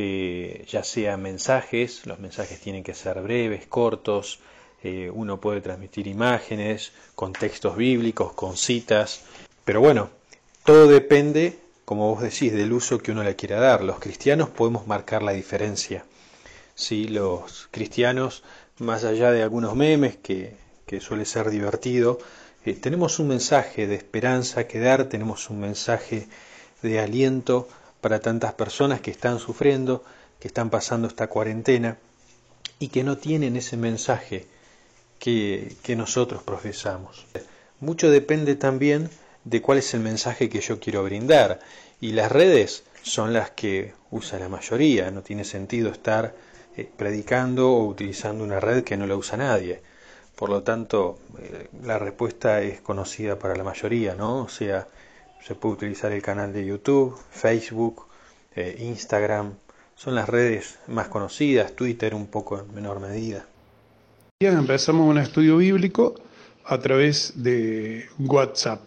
eh, 0.00 0.64
ya 0.68 0.84
sea 0.84 1.16
mensajes, 1.16 2.06
los 2.06 2.20
mensajes 2.20 2.60
tienen 2.60 2.84
que 2.84 2.94
ser 2.94 3.20
breves, 3.20 3.66
cortos, 3.66 4.38
eh, 4.84 5.10
uno 5.12 5.40
puede 5.40 5.60
transmitir 5.60 6.06
imágenes, 6.06 6.92
con 7.16 7.32
textos 7.32 7.76
bíblicos, 7.76 8.32
con 8.32 8.56
citas, 8.56 9.22
pero 9.64 9.80
bueno, 9.80 10.10
todo 10.64 10.86
depende, 10.86 11.58
como 11.84 12.14
vos 12.14 12.22
decís, 12.22 12.52
del 12.52 12.72
uso 12.72 13.00
que 13.00 13.10
uno 13.10 13.24
le 13.24 13.34
quiera 13.34 13.58
dar. 13.58 13.82
Los 13.82 13.98
cristianos 13.98 14.50
podemos 14.50 14.86
marcar 14.86 15.24
la 15.24 15.32
diferencia. 15.32 16.04
¿sí? 16.76 17.08
Los 17.08 17.66
cristianos, 17.72 18.44
más 18.78 19.02
allá 19.02 19.32
de 19.32 19.42
algunos 19.42 19.74
memes 19.74 20.16
que, 20.16 20.54
que 20.86 21.00
suele 21.00 21.24
ser 21.24 21.50
divertido, 21.50 22.20
eh, 22.64 22.74
tenemos 22.74 23.18
un 23.18 23.26
mensaje 23.26 23.88
de 23.88 23.96
esperanza 23.96 24.68
que 24.68 24.78
dar, 24.78 25.06
tenemos 25.08 25.50
un 25.50 25.58
mensaje 25.58 26.28
de 26.82 27.00
aliento 27.00 27.66
para 28.00 28.20
tantas 28.20 28.54
personas 28.54 29.00
que 29.00 29.10
están 29.10 29.38
sufriendo, 29.38 30.04
que 30.40 30.48
están 30.48 30.70
pasando 30.70 31.08
esta 31.08 31.28
cuarentena 31.28 31.98
y 32.78 32.88
que 32.88 33.02
no 33.02 33.18
tienen 33.18 33.56
ese 33.56 33.76
mensaje 33.76 34.46
que, 35.18 35.76
nosotros 35.96 36.42
profesamos. 36.42 37.26
Mucho 37.80 38.10
depende 38.10 38.54
también 38.54 39.10
de 39.44 39.62
cuál 39.62 39.78
es 39.78 39.94
el 39.94 40.00
mensaje 40.00 40.48
que 40.48 40.60
yo 40.60 40.78
quiero 40.78 41.02
brindar 41.02 41.60
y 42.00 42.12
las 42.12 42.30
redes 42.30 42.84
son 43.02 43.32
las 43.32 43.50
que 43.50 43.94
usa 44.10 44.38
la 44.38 44.48
mayoría, 44.48 45.10
no 45.10 45.22
tiene 45.22 45.44
sentido 45.44 45.90
estar 45.90 46.34
eh, 46.76 46.88
predicando 46.96 47.72
o 47.72 47.86
utilizando 47.86 48.44
una 48.44 48.60
red 48.60 48.84
que 48.84 48.96
no 48.96 49.06
la 49.06 49.16
usa 49.16 49.36
nadie. 49.38 49.82
Por 50.36 50.50
lo 50.50 50.62
tanto, 50.62 51.18
eh, 51.40 51.68
la 51.82 51.98
respuesta 51.98 52.60
es 52.60 52.80
conocida 52.80 53.38
para 53.38 53.56
la 53.56 53.64
mayoría, 53.64 54.14
¿no? 54.14 54.42
O 54.42 54.48
sea, 54.48 54.86
se 55.40 55.54
puede 55.54 55.74
utilizar 55.74 56.12
el 56.12 56.22
canal 56.22 56.52
de 56.52 56.64
YouTube, 56.66 57.16
Facebook, 57.30 58.06
eh, 58.54 58.76
Instagram. 58.80 59.54
Son 59.94 60.14
las 60.14 60.28
redes 60.28 60.78
más 60.86 61.08
conocidas, 61.08 61.74
Twitter 61.74 62.14
un 62.14 62.26
poco 62.26 62.58
en 62.58 62.74
menor 62.74 63.00
medida. 63.00 63.46
Empezamos 64.40 65.08
un 65.08 65.18
estudio 65.18 65.56
bíblico 65.56 66.14
a 66.64 66.78
través 66.78 67.32
de 67.42 68.06
WhatsApp. 68.18 68.82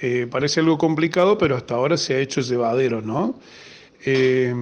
Eh, 0.00 0.28
parece 0.30 0.60
algo 0.60 0.78
complicado, 0.78 1.38
pero 1.38 1.56
hasta 1.56 1.74
ahora 1.74 1.96
se 1.96 2.14
ha 2.14 2.18
hecho 2.18 2.40
llevadero, 2.40 3.00
¿no? 3.00 3.34
Eh, 4.04 4.54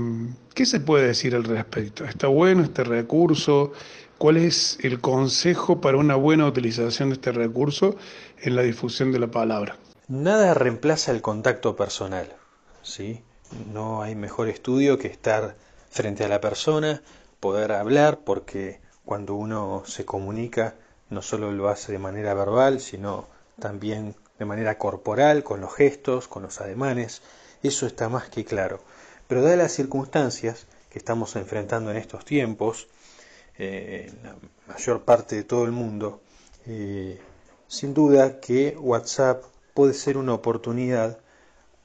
¿Qué 0.55 0.67
se 0.67 0.81
puede 0.81 1.07
decir 1.07 1.35
al 1.35 1.45
respecto? 1.45 2.05
¿Está 2.05 2.27
bueno 2.29 2.63
este 2.63 2.85
recurso? 2.85 3.73
¿Cuál 4.19 4.39
es 4.39 4.79
el 4.83 5.01
consejo 5.01 5.81
para 5.81 5.99
una 5.99 6.17
buena 6.17 6.47
utilización 6.47 7.11
de 7.11 7.15
este 7.15 7.31
recurso 7.31 7.97
en 8.41 8.57
la 8.57 8.63
difusión 8.63 9.13
de 9.13 9.21
la 9.21 9.29
palabra? 9.29 9.77
Nada 10.09 10.55
reemplaza 10.55 11.13
el 11.13 11.21
contacto 11.21 11.77
personal, 11.77 12.35
¿sí? 12.83 13.23
No 13.75 14.01
hay 14.01 14.15
mejor 14.15 14.49
estudio 14.49 14.97
que 14.97 15.09
estar 15.09 15.55
frente 15.91 16.25
a 16.25 16.29
la 16.29 16.41
persona, 16.41 17.03
poder 17.41 17.73
hablar, 17.73 18.21
porque 18.25 18.81
cuando 19.05 19.35
uno 19.35 19.83
se 19.85 20.07
comunica 20.07 20.77
no 21.11 21.21
solo 21.21 21.53
lo 21.53 21.69
hace 21.69 21.93
de 21.93 21.99
manera 21.99 22.33
verbal, 22.33 22.81
sino 22.81 23.27
también 23.61 24.17
de 24.39 24.47
manera 24.47 24.79
corporal, 24.79 25.45
con 25.45 25.61
los 25.61 25.75
gestos, 25.75 26.27
con 26.27 26.43
los 26.43 26.59
ademanes, 26.63 27.21
eso 27.63 27.87
está 27.87 28.09
más 28.09 28.31
que 28.31 28.47
claro. 28.47 28.81
Pero 29.27 29.43
dadas 29.43 29.59
las 29.59 29.73
circunstancias 29.73 30.69
que 30.89 30.99
estamos 30.99 31.37
enfrentando 31.37 31.91
en 31.91 31.99
estos 31.99 32.25
tiempos, 32.25 32.89
eh, 33.59 34.11
en 34.11 34.23
la 34.23 34.37
mayor 34.69 35.03
parte 35.03 35.37
de 35.37 35.45
todo 35.45 35.67
el 35.67 35.73
mundo, 35.73 36.23
eh, 36.65 37.21
sin 37.67 37.93
duda 37.93 38.41
que 38.41 38.75
WhatsApp 38.79 39.45
puede 39.79 39.95
ser 39.95 40.17
una 40.17 40.35
oportunidad 40.35 41.21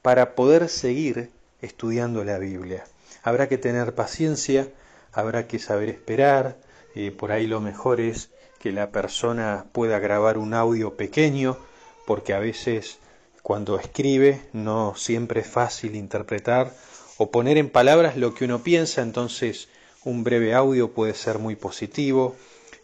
para 0.02 0.34
poder 0.34 0.68
seguir 0.68 1.30
estudiando 1.62 2.24
la 2.24 2.38
Biblia. 2.38 2.82
Habrá 3.22 3.48
que 3.48 3.56
tener 3.56 3.94
paciencia, 3.94 4.66
habrá 5.12 5.46
que 5.46 5.60
saber 5.60 5.90
esperar, 5.90 6.56
eh, 6.96 7.12
por 7.12 7.30
ahí 7.30 7.46
lo 7.46 7.60
mejor 7.60 8.00
es 8.00 8.30
que 8.58 8.72
la 8.72 8.90
persona 8.90 9.66
pueda 9.70 10.00
grabar 10.00 10.38
un 10.38 10.54
audio 10.54 10.96
pequeño, 10.96 11.56
porque 12.04 12.34
a 12.34 12.40
veces 12.40 12.98
cuando 13.44 13.78
escribe 13.78 14.42
no 14.52 14.96
siempre 14.96 15.42
es 15.42 15.46
fácil 15.46 15.94
interpretar 15.94 16.74
o 17.16 17.30
poner 17.30 17.58
en 17.58 17.70
palabras 17.70 18.16
lo 18.16 18.34
que 18.34 18.46
uno 18.46 18.64
piensa, 18.64 19.02
entonces 19.02 19.68
un 20.02 20.24
breve 20.24 20.52
audio 20.52 20.90
puede 20.90 21.14
ser 21.14 21.38
muy 21.38 21.54
positivo. 21.54 22.34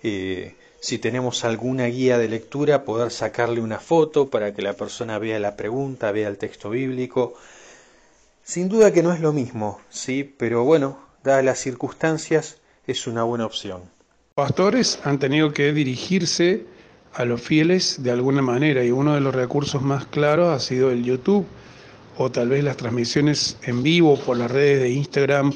Eh, 0.05 0.55
si 0.81 0.99
tenemos 0.99 1.45
alguna 1.45 1.87
guía 1.87 2.17
de 2.17 2.29
lectura, 2.29 2.85
poder 2.85 3.11
sacarle 3.11 3.61
una 3.61 3.79
foto 3.79 4.31
para 4.31 4.55
que 4.55 4.63
la 4.63 4.73
persona 4.73 5.19
vea 5.19 5.39
la 5.39 5.55
pregunta, 5.55 6.11
vea 6.11 6.29
el 6.29 6.39
texto 6.39 6.71
bíblico. 6.71 7.35
Sin 8.43 8.69
duda 8.71 8.93
que 8.93 9.03
no 9.03 9.13
es 9.13 9.21
lo 9.21 9.33
mismo, 9.33 9.81
sí, 9.91 10.25
pero 10.25 10.65
bueno, 10.65 10.99
dadas 11.23 11.45
las 11.45 11.59
circunstancias, 11.59 12.57
es 12.87 13.07
una 13.07 13.23
buena 13.25 13.45
opción. 13.45 13.83
Pastores 14.35 14.99
han 15.05 15.19
tenido 15.19 15.53
que 15.53 15.73
dirigirse 15.73 16.65
a 17.13 17.27
los 17.27 17.43
fieles 17.43 18.03
de 18.03 18.11
alguna 18.11 18.41
manera 18.41 18.83
y 18.83 18.91
uno 18.91 19.15
de 19.15 19.21
los 19.21 19.35
recursos 19.35 19.83
más 19.83 20.07
claros 20.07 20.49
ha 20.49 20.61
sido 20.61 20.91
el 20.91 21.05
YouTube 21.05 21.47
o 22.17 22.31
tal 22.31 22.49
vez 22.49 22.65
las 22.65 22.77
transmisiones 22.77 23.59
en 23.63 23.83
vivo 23.83 24.19
por 24.19 24.39
las 24.39 24.51
redes 24.51 24.81
de 24.81 24.91
Instagram 24.91 25.53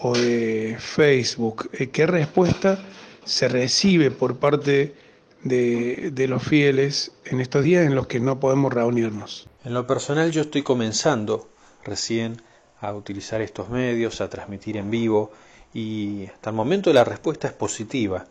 o 0.00 0.16
de 0.16 0.76
Facebook. 0.78 1.70
Eh, 1.72 1.88
¿Qué 1.88 2.06
respuesta 2.06 2.78
se 3.26 3.48
recibe 3.48 4.10
por 4.10 4.38
parte 4.38 4.94
de, 5.42 6.10
de, 6.12 6.28
los 6.28 6.42
fieles 6.42 7.12
en 7.24 7.40
estos 7.40 7.64
días 7.64 7.84
en 7.84 7.94
los 7.94 8.06
que 8.06 8.20
no 8.20 8.40
podemos 8.40 8.72
reunirnos? 8.72 9.48
En 9.64 9.74
lo 9.74 9.86
personal 9.86 10.30
yo 10.30 10.42
estoy 10.42 10.62
comenzando 10.62 11.48
recién 11.84 12.40
a 12.80 12.94
utilizar 12.94 13.42
estos 13.42 13.68
medios, 13.68 14.20
a 14.20 14.30
transmitir 14.30 14.76
en 14.76 14.90
vivo 14.90 15.32
y 15.74 16.26
hasta 16.26 16.50
el 16.50 16.56
momento 16.56 16.92
la 16.92 17.04
respuesta 17.04 17.48
es 17.48 17.52
positiva. 17.52 18.26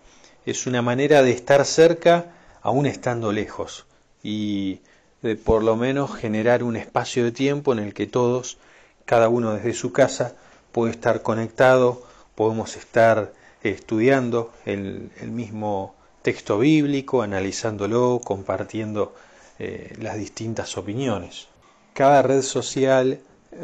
Es 0.46 0.66
una 0.66 0.82
manera 0.82 1.22
de 1.24 1.32
estar 1.32 1.66
cerca 1.66 2.34
aún 2.62 2.86
estando 2.86 3.32
lejos 3.32 3.86
y 4.24 4.80
de 5.22 5.36
por 5.36 5.64
lo 5.64 5.76
menos 5.76 6.16
generar 6.16 6.64
un 6.64 6.76
espacio 6.76 7.24
de 7.24 7.32
tiempo 7.32 7.74
en 7.74 7.80
el 7.80 7.94
que 7.94 8.08
todos, 8.08 8.58
cada 9.06 9.28
uno 9.28 9.54
desde 9.54 9.74
su 9.74 9.92
casa, 9.92 10.36
puede 10.72 10.92
estar 10.92 11.22
conectado, 11.22 12.04
podemos 12.36 12.76
estar 12.76 13.34
estudiando 13.70 14.52
el, 14.66 15.12
mismo 15.24 15.96
texto 16.22 16.60
bíblico, 16.60 17.22
analizándolo, 17.22 18.22
compartiendo 18.24 19.14
eh, 19.60 19.94
las 20.00 20.18
distintas 20.18 20.78
opiniones. 20.78 21.48
Cada 21.94 22.22
red 22.22 22.42
social 22.42 23.20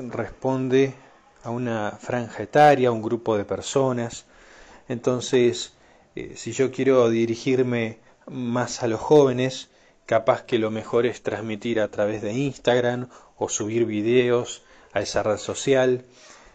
responde 0.09 0.93
a 1.43 1.49
una 1.49 1.97
franja 1.99 2.43
etaria, 2.43 2.89
a 2.89 2.91
un 2.91 3.01
grupo 3.01 3.37
de 3.37 3.45
personas. 3.45 4.25
Entonces, 4.87 5.73
eh, 6.15 6.33
si 6.35 6.51
yo 6.51 6.71
quiero 6.71 7.09
dirigirme 7.09 7.99
más 8.27 8.83
a 8.83 8.87
los 8.87 8.99
jóvenes, 8.99 9.69
capaz 10.05 10.43
que 10.43 10.59
lo 10.59 10.71
mejor 10.71 11.05
es 11.05 11.23
transmitir 11.23 11.79
a 11.79 11.89
través 11.89 12.21
de 12.21 12.33
Instagram 12.33 13.07
o 13.37 13.49
subir 13.49 13.85
videos 13.85 14.63
a 14.93 15.01
esa 15.01 15.23
red 15.23 15.37
social. 15.37 16.05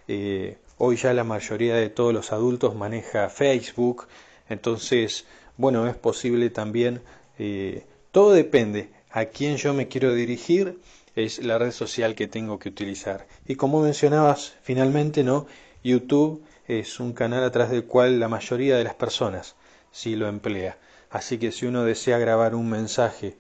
Eh, 0.09 0.59
hoy 0.79 0.97
ya 0.97 1.13
la 1.15 1.25
mayoría 1.25 1.75
de 1.75 1.91
todos 1.91 2.13
los 2.13 2.33
adultos 2.33 2.75
maneja 2.75 3.29
Facebook, 3.29 4.07
entonces, 4.49 5.27
bueno, 5.57 5.87
es 5.87 5.97
posible 5.97 6.51
también, 6.51 7.03
eh, 7.39 7.85
todo 8.13 8.33
depende 8.33 8.91
a 9.11 9.27
quién 9.27 9.57
yo 9.57 9.75
me 9.75 9.89
quiero 9.89 10.15
dirigir, 10.15 10.79
es 11.15 11.43
la 11.43 11.59
red 11.59 11.73
social 11.73 12.15
que 12.15 12.29
tengo 12.29 12.59
que 12.59 12.69
utilizar. 12.69 13.27
Y 13.47 13.57
como 13.57 13.81
mencionabas, 13.81 14.55
finalmente, 14.63 15.25
¿no? 15.25 15.47
YouTube 15.83 16.43
es 16.69 17.01
un 17.01 17.13
canal 17.13 17.43
a 17.45 17.51
través 17.51 17.71
del 17.71 17.85
cual 17.85 18.21
la 18.21 18.29
mayoría 18.29 18.77
de 18.77 18.85
las 18.85 18.95
personas 18.95 19.57
sí 19.91 20.17
lo 20.17 20.29
emplea. 20.29 20.79
Así 21.11 21.39
que 21.39 21.53
si 21.53 21.67
uno 21.67 21.85
desea 21.85 22.19
grabar 22.19 22.55
un 22.55 22.69
mensaje 22.69 23.37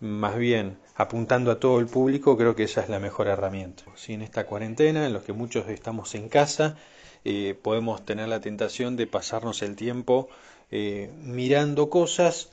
más 0.00 0.36
bien 0.36 0.78
apuntando 0.98 1.52
a 1.52 1.60
todo 1.60 1.78
el 1.78 1.86
público, 1.86 2.36
creo 2.36 2.56
que 2.56 2.64
esa 2.64 2.80
es 2.82 2.88
la 2.88 2.98
mejor 2.98 3.28
herramienta. 3.28 3.84
Si 3.94 4.14
en 4.14 4.22
esta 4.22 4.46
cuarentena, 4.46 5.06
en 5.06 5.12
los 5.12 5.22
que 5.22 5.32
muchos 5.32 5.68
estamos 5.68 6.16
en 6.16 6.28
casa, 6.28 6.76
eh, 7.24 7.56
podemos 7.62 8.04
tener 8.04 8.26
la 8.28 8.40
tentación 8.40 8.96
de 8.96 9.06
pasarnos 9.06 9.62
el 9.62 9.76
tiempo 9.76 10.28
eh, 10.72 11.12
mirando 11.22 11.88
cosas 11.88 12.50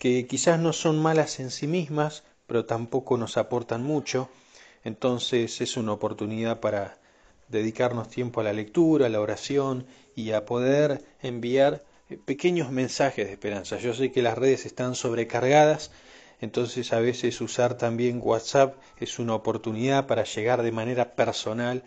que 0.00 0.26
quizás 0.26 0.58
no 0.58 0.72
son 0.72 1.00
malas 1.00 1.38
en 1.38 1.52
sí 1.52 1.68
mismas, 1.68 2.24
pero 2.48 2.64
tampoco 2.64 3.16
nos 3.18 3.36
aportan 3.36 3.84
mucho. 3.84 4.28
Entonces 4.82 5.60
es 5.60 5.76
una 5.76 5.92
oportunidad 5.92 6.58
para 6.58 6.98
dedicarnos 7.48 8.08
tiempo 8.08 8.40
a 8.40 8.44
la 8.44 8.52
lectura, 8.52 9.06
a 9.06 9.10
la 9.10 9.20
oración 9.20 9.86
y 10.16 10.32
a 10.32 10.44
poder 10.44 11.04
enviar 11.22 11.84
eh, 12.10 12.18
pequeños 12.24 12.72
mensajes 12.72 13.26
de 13.26 13.32
esperanza. 13.32 13.78
Yo 13.78 13.94
sé 13.94 14.10
que 14.10 14.22
las 14.22 14.36
redes 14.36 14.66
están 14.66 14.96
sobrecargadas, 14.96 15.92
entonces 16.40 16.92
a 16.92 17.00
veces 17.00 17.40
usar 17.40 17.76
también 17.76 18.20
WhatsApp 18.22 18.76
es 18.98 19.18
una 19.18 19.34
oportunidad 19.34 20.06
para 20.06 20.24
llegar 20.24 20.62
de 20.62 20.72
manera 20.72 21.14
personal 21.14 21.82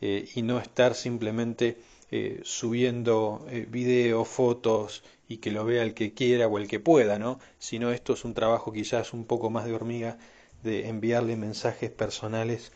eh, 0.00 0.28
y 0.34 0.42
no 0.42 0.58
estar 0.58 0.94
simplemente 0.94 1.78
eh, 2.10 2.40
subiendo 2.44 3.46
eh, 3.50 3.66
videos, 3.68 4.28
fotos 4.28 5.02
y 5.26 5.38
que 5.38 5.50
lo 5.50 5.64
vea 5.64 5.82
el 5.82 5.94
que 5.94 6.14
quiera 6.14 6.46
o 6.46 6.58
el 6.58 6.68
que 6.68 6.80
pueda, 6.80 7.18
¿no? 7.18 7.38
Sino 7.58 7.90
esto 7.90 8.12
es 8.12 8.24
un 8.24 8.34
trabajo 8.34 8.72
quizás 8.72 9.12
un 9.12 9.24
poco 9.24 9.50
más 9.50 9.64
de 9.64 9.74
hormiga 9.74 10.18
de 10.62 10.88
enviarle 10.88 11.36
mensajes 11.36 11.90
personales 11.90 12.72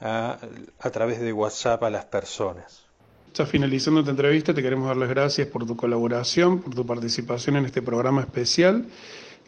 a, 0.00 0.38
a 0.78 0.90
través 0.90 1.20
de 1.20 1.32
WhatsApp 1.32 1.82
a 1.82 1.90
las 1.90 2.04
personas. 2.04 2.84
Está 3.26 3.46
finalizando 3.46 4.00
esta 4.00 4.10
entrevista, 4.10 4.54
te 4.54 4.62
queremos 4.62 4.88
dar 4.88 4.96
las 4.96 5.08
gracias 5.08 5.48
por 5.48 5.66
tu 5.66 5.76
colaboración, 5.76 6.60
por 6.60 6.74
tu 6.74 6.86
participación 6.86 7.56
en 7.56 7.66
este 7.66 7.82
programa 7.82 8.20
especial. 8.20 8.86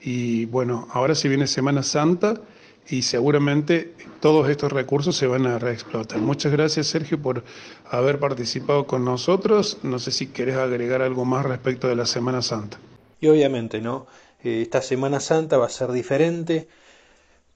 Y 0.02 0.46
bueno, 0.46 0.88
ahora 0.90 1.14
si 1.14 1.28
viene 1.28 1.46
Semana 1.46 1.82
Santa 1.82 2.40
y 2.88 3.02
seguramente 3.02 3.94
todos 4.20 4.48
estos 4.48 4.72
recursos 4.72 5.16
se 5.16 5.26
van 5.26 5.46
a 5.46 5.58
reexplotar. 5.58 6.18
Muchas 6.18 6.52
gracias 6.52 6.88
Sergio 6.88 7.20
por 7.20 7.44
haber 7.88 8.18
participado 8.18 8.86
con 8.86 9.04
nosotros. 9.04 9.78
No 9.82 9.98
sé 9.98 10.10
si 10.10 10.28
querés 10.28 10.56
agregar 10.56 11.02
algo 11.02 11.24
más 11.24 11.44
respecto 11.44 11.88
de 11.88 11.96
la 11.96 12.06
Semana 12.06 12.42
Santa. 12.42 12.78
Y 13.20 13.28
obviamente, 13.28 13.80
¿no? 13.80 14.06
Eh, 14.42 14.62
esta 14.62 14.82
Semana 14.82 15.20
Santa 15.20 15.58
va 15.58 15.66
a 15.66 15.70
ser 15.70 15.92
diferente, 15.92 16.68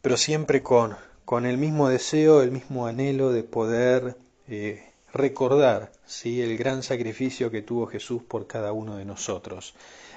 pero 0.03 0.17
siempre 0.17 0.63
con, 0.63 0.97
con 1.25 1.47
el 1.47 1.57
mismo 1.57 1.89
deseo, 1.89 2.43
el 2.43 2.53
mismo 2.53 2.87
anhelo 2.87 3.33
de 3.33 3.43
poder 3.43 4.17
eh, 4.49 4.91
recordar 5.13 5.93
¿sí? 6.05 6.43
el 6.43 6.59
gran 6.59 6.83
sacrificio 6.83 7.51
que 7.51 7.63
tuvo 7.63 7.87
Jesús 7.87 8.23
por 8.23 8.47
cada 8.47 8.73
uno 8.73 8.97
de 8.97 9.05
nosotros. 9.05 9.75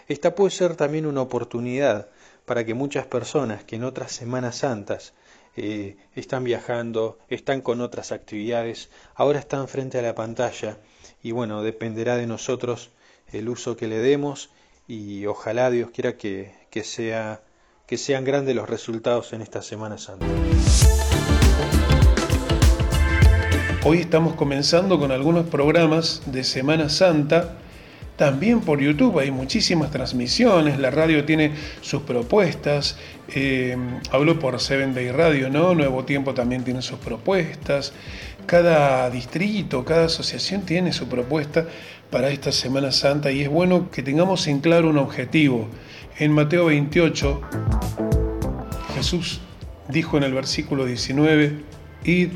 Esta 0.07 0.35
puede 0.35 0.51
ser 0.51 0.75
también 0.75 1.05
una 1.05 1.21
oportunidad 1.21 2.07
para 2.47 2.65
que 2.65 2.73
muchas 2.73 3.05
personas 3.05 3.65
que 3.65 3.75
en 3.75 3.83
otras 3.83 4.13
Semanas 4.13 4.59
Santas 4.59 5.13
eh, 5.57 5.97
están 6.15 6.45
viajando, 6.45 7.19
están 7.27 7.59
con 7.59 7.81
otras 7.81 8.13
actividades, 8.13 8.89
ahora 9.15 9.37
están 9.37 9.67
frente 9.67 9.99
a 9.99 10.01
la 10.01 10.15
pantalla 10.15 10.77
y 11.21 11.31
bueno, 11.31 11.61
dependerá 11.61 12.15
de 12.15 12.25
nosotros 12.25 12.91
el 13.33 13.49
uso 13.49 13.75
que 13.75 13.89
le 13.89 13.97
demos 13.97 14.49
y 14.87 15.25
ojalá 15.25 15.69
Dios 15.69 15.89
quiera 15.89 16.15
que, 16.15 16.55
que, 16.69 16.85
sea, 16.85 17.41
que 17.85 17.97
sean 17.97 18.23
grandes 18.23 18.55
los 18.55 18.69
resultados 18.69 19.33
en 19.33 19.41
esta 19.41 19.61
Semana 19.61 19.97
Santa. 19.97 20.25
Hoy 23.83 23.97
estamos 23.97 24.35
comenzando 24.35 24.97
con 24.99 25.11
algunos 25.11 25.47
programas 25.47 26.21
de 26.27 26.45
Semana 26.45 26.87
Santa 26.87 27.57
también 28.17 28.61
por 28.61 28.81
YouTube 28.81 29.19
hay 29.19 29.29
muchísimas 29.29 29.91
transmisiones, 29.91 30.79
la 30.79 30.89
radio 30.89 31.23
tiene 31.23 31.51
sus 31.81 32.01
propuestas, 32.01 32.97
eh, 33.33 33.77
hablo 34.11 34.39
por 34.39 34.59
Seven 34.59 34.95
Day 34.95 35.11
Radio, 35.11 35.51
¿no? 35.51 35.75
Nuevo 35.75 36.03
Tiempo 36.03 36.33
también 36.33 36.63
tiene 36.63 36.81
sus 36.81 36.97
propuestas, 36.97 37.93
cada 38.47 39.09
distrito, 39.11 39.85
cada 39.85 40.05
asociación 40.05 40.63
tiene 40.63 40.93
su 40.93 41.07
propuesta 41.07 41.67
para 42.09 42.29
esta 42.29 42.51
Semana 42.51 42.91
Santa 42.91 43.31
y 43.31 43.41
es 43.41 43.49
bueno 43.49 43.91
que 43.91 44.01
tengamos 44.01 44.47
en 44.47 44.61
claro 44.61 44.89
un 44.89 44.97
objetivo. 44.97 45.67
En 46.17 46.31
Mateo 46.31 46.65
28, 46.65 47.41
Jesús 48.95 49.41
dijo 49.89 50.17
en 50.17 50.23
el 50.23 50.33
versículo 50.33 50.85
19, 50.85 51.61
id 52.03 52.29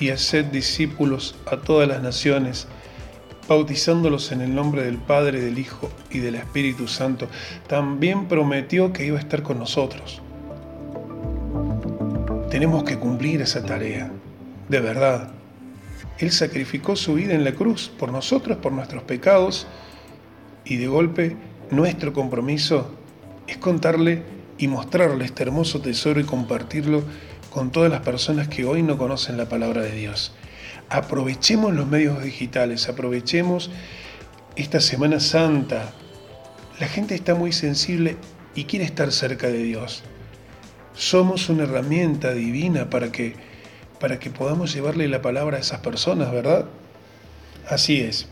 y 0.00 0.10
haced 0.10 0.46
discípulos 0.46 1.36
a 1.46 1.58
todas 1.58 1.86
las 1.86 2.02
naciones 2.02 2.66
bautizándolos 3.48 4.30
en 4.30 4.42
el 4.42 4.54
nombre 4.54 4.82
del 4.82 4.98
Padre, 4.98 5.40
del 5.40 5.58
Hijo 5.58 5.90
y 6.10 6.18
del 6.18 6.34
Espíritu 6.34 6.86
Santo, 6.86 7.28
también 7.66 8.28
prometió 8.28 8.92
que 8.92 9.06
iba 9.06 9.16
a 9.16 9.20
estar 9.20 9.42
con 9.42 9.58
nosotros. 9.58 10.20
Tenemos 12.50 12.84
que 12.84 12.98
cumplir 12.98 13.40
esa 13.40 13.64
tarea, 13.64 14.10
de 14.68 14.80
verdad. 14.80 15.30
Él 16.18 16.30
sacrificó 16.30 16.94
su 16.94 17.14
vida 17.14 17.34
en 17.34 17.44
la 17.44 17.52
cruz 17.52 17.90
por 17.98 18.12
nosotros, 18.12 18.58
por 18.58 18.72
nuestros 18.72 19.02
pecados, 19.04 19.66
y 20.64 20.76
de 20.76 20.86
golpe 20.86 21.36
nuestro 21.70 22.12
compromiso 22.12 22.90
es 23.46 23.56
contarle 23.56 24.22
y 24.58 24.68
mostrarle 24.68 25.24
este 25.24 25.44
hermoso 25.44 25.80
tesoro 25.80 26.20
y 26.20 26.24
compartirlo 26.24 27.02
con 27.50 27.70
todas 27.70 27.90
las 27.90 28.00
personas 28.00 28.48
que 28.48 28.64
hoy 28.64 28.82
no 28.82 28.98
conocen 28.98 29.38
la 29.38 29.48
palabra 29.48 29.82
de 29.82 29.92
Dios. 29.92 30.32
Aprovechemos 30.90 31.74
los 31.74 31.86
medios 31.86 32.22
digitales, 32.22 32.88
aprovechemos 32.88 33.70
esta 34.56 34.80
Semana 34.80 35.20
Santa. 35.20 35.92
La 36.80 36.88
gente 36.88 37.14
está 37.14 37.34
muy 37.34 37.52
sensible 37.52 38.16
y 38.54 38.64
quiere 38.64 38.84
estar 38.84 39.12
cerca 39.12 39.48
de 39.48 39.62
Dios. 39.62 40.02
Somos 40.94 41.48
una 41.48 41.64
herramienta 41.64 42.32
divina 42.32 42.88
para 42.90 43.12
que, 43.12 43.36
para 44.00 44.18
que 44.18 44.30
podamos 44.30 44.72
llevarle 44.72 45.08
la 45.08 45.22
palabra 45.22 45.58
a 45.58 45.60
esas 45.60 45.80
personas, 45.80 46.32
¿verdad? 46.32 46.66
Así 47.68 48.00
es. 48.00 48.28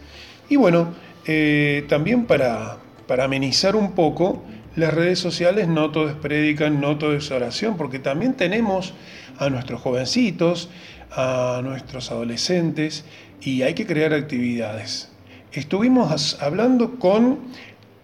Y 0.48 0.56
bueno, 0.56 0.94
eh, 1.26 1.84
también 1.88 2.26
para, 2.26 2.78
para 3.06 3.24
amenizar 3.24 3.76
un 3.76 3.92
poco, 3.92 4.42
las 4.76 4.92
redes 4.92 5.18
sociales 5.18 5.68
no 5.68 5.90
todo 5.90 6.08
es 6.08 6.14
predican, 6.14 6.80
no 6.80 6.98
todo 6.98 7.14
es 7.14 7.30
oración, 7.30 7.76
porque 7.76 7.98
también 7.98 8.34
tenemos 8.34 8.94
a 9.38 9.48
nuestros 9.50 9.80
jovencitos, 9.80 10.70
a 11.16 11.60
nuestros 11.64 12.10
adolescentes, 12.10 13.04
y 13.40 13.62
hay 13.62 13.74
que 13.74 13.86
crear 13.86 14.12
actividades. 14.12 15.08
Estuvimos 15.52 16.40
hablando 16.40 16.98
con 16.98 17.38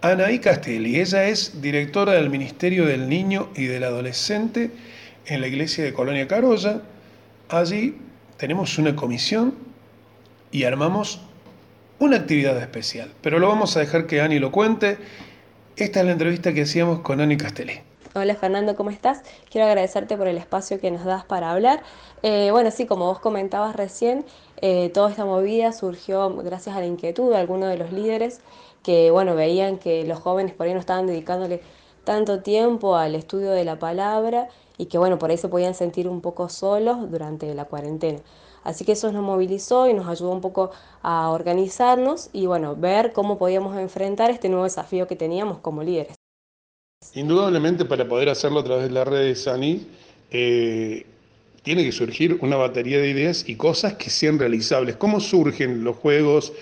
Anaí 0.01 0.39
Castelli, 0.39 0.99
ella 0.99 1.29
es 1.29 1.61
directora 1.61 2.15
del 2.15 2.31
Ministerio 2.31 2.87
del 2.87 3.09
Niño 3.09 3.51
y 3.55 3.67
del 3.67 3.85
Adolescente 3.85 4.71
en 5.27 5.41
la 5.41 5.47
iglesia 5.47 5.85
de 5.85 5.93
Colonia 5.93 6.27
Carolla. 6.27 6.83
Allí 7.49 7.99
tenemos 8.39 8.79
una 8.79 8.97
comisión 8.97 9.55
y 10.51 10.65
armamos 10.65 11.21
una 11.99 12.17
actividad 12.17 12.59
especial, 12.61 13.13
pero 13.21 13.39
lo 13.39 13.49
vamos 13.49 13.77
a 13.77 13.81
dejar 13.81 14.07
que 14.07 14.21
Ani 14.21 14.39
lo 14.39 14.51
cuente 14.51 14.97
esta 15.77 16.01
es 16.01 16.07
la 16.07 16.13
entrevista 16.13 16.53
que 16.53 16.63
hacíamos 16.63 17.01
con 17.01 17.21
Ani 17.21 17.37
Castelli. 17.37 17.81
Hola 18.15 18.35
Fernando, 18.35 18.77
¿cómo 18.77 18.91
estás? 18.91 19.23
Quiero 19.51 19.67
agradecerte 19.67 20.19
por 20.19 20.27
el 20.29 20.37
espacio 20.37 20.79
que 20.79 20.91
nos 20.91 21.03
das 21.05 21.25
para 21.25 21.51
hablar. 21.51 21.83
Eh, 22.23 22.51
bueno, 22.51 22.71
sí, 22.71 22.85
como 22.87 23.07
vos 23.07 23.21
comentabas 23.21 23.75
recién, 23.75 24.27
eh, 24.61 24.91
toda 24.91 25.09
esta 25.09 25.25
movida 25.25 25.73
surgió 25.73 26.29
gracias 26.37 26.77
a 26.77 26.81
la 26.81 26.87
inquietud 26.87 27.31
de 27.31 27.39
algunos 27.39 27.71
de 27.71 27.79
los 27.79 27.91
líderes 27.91 28.41
que, 28.83 29.11
bueno, 29.11 29.35
veían 29.35 29.79
que 29.79 30.05
los 30.05 30.19
jóvenes 30.21 30.53
por 30.53 30.67
ahí 30.67 30.75
no 30.75 30.81
estaban 30.81 31.07
dedicándole 31.07 31.63
tanto 32.05 32.43
tiempo 32.43 32.97
al 32.97 33.15
estudio 33.15 33.51
de 33.51 33.65
la 33.65 33.79
palabra 33.79 34.49
y 34.77 34.87
que, 34.87 34.99
bueno, 34.99 35.19
por 35.19 35.31
ahí 35.31 35.39
se 35.39 35.49
podían 35.49 35.75
sentir 35.75 36.07
un 36.07 36.21
poco 36.21 36.51
solos 36.51 37.11
durante 37.11 37.55
la 37.55 37.65
cuarentena. 37.65 38.21
Así 38.63 38.85
que 38.85 38.93
eso 38.93 39.11
nos 39.11 39.23
movilizó 39.23 39.89
y 39.89 39.95
nos 39.95 40.07
ayudó 40.07 40.33
un 40.33 40.43
poco 40.43 40.71
a 41.03 41.31
organizarnos 41.31 42.29
y 42.35 42.45
bueno, 42.45 42.77
ver 42.77 43.15
cómo 43.15 43.39
podíamos 43.39 43.75
enfrentar 43.79 44.31
este 44.31 44.51
nuevo 44.51 44.65
desafío 44.65 45.07
que 45.07 45.17
teníamos 45.17 45.59
como 45.61 45.83
líderes. 45.83 46.22
Indudablemente 47.15 47.85
para 47.85 48.09
poder 48.09 48.29
hacerlo 48.29 48.61
a 48.61 48.65
través 48.65 48.85
de 48.85 48.91
la 48.91 49.05
red 49.05 49.25
de 49.25 49.35
Sani, 49.35 49.87
eh, 50.31 51.05
tiene 51.63 51.85
que 51.85 51.93
surgir 51.93 52.39
una 52.41 52.57
batería 52.57 52.99
de 52.99 53.09
ideas 53.09 53.49
y 53.49 53.57
cosas 53.57 53.95
que 53.95 54.11
sean 54.11 54.39
realizables. 54.39 54.97
¿Cómo 54.97 55.21
surgen 55.21 55.85
los 55.85 55.97
juegos? 55.97 56.53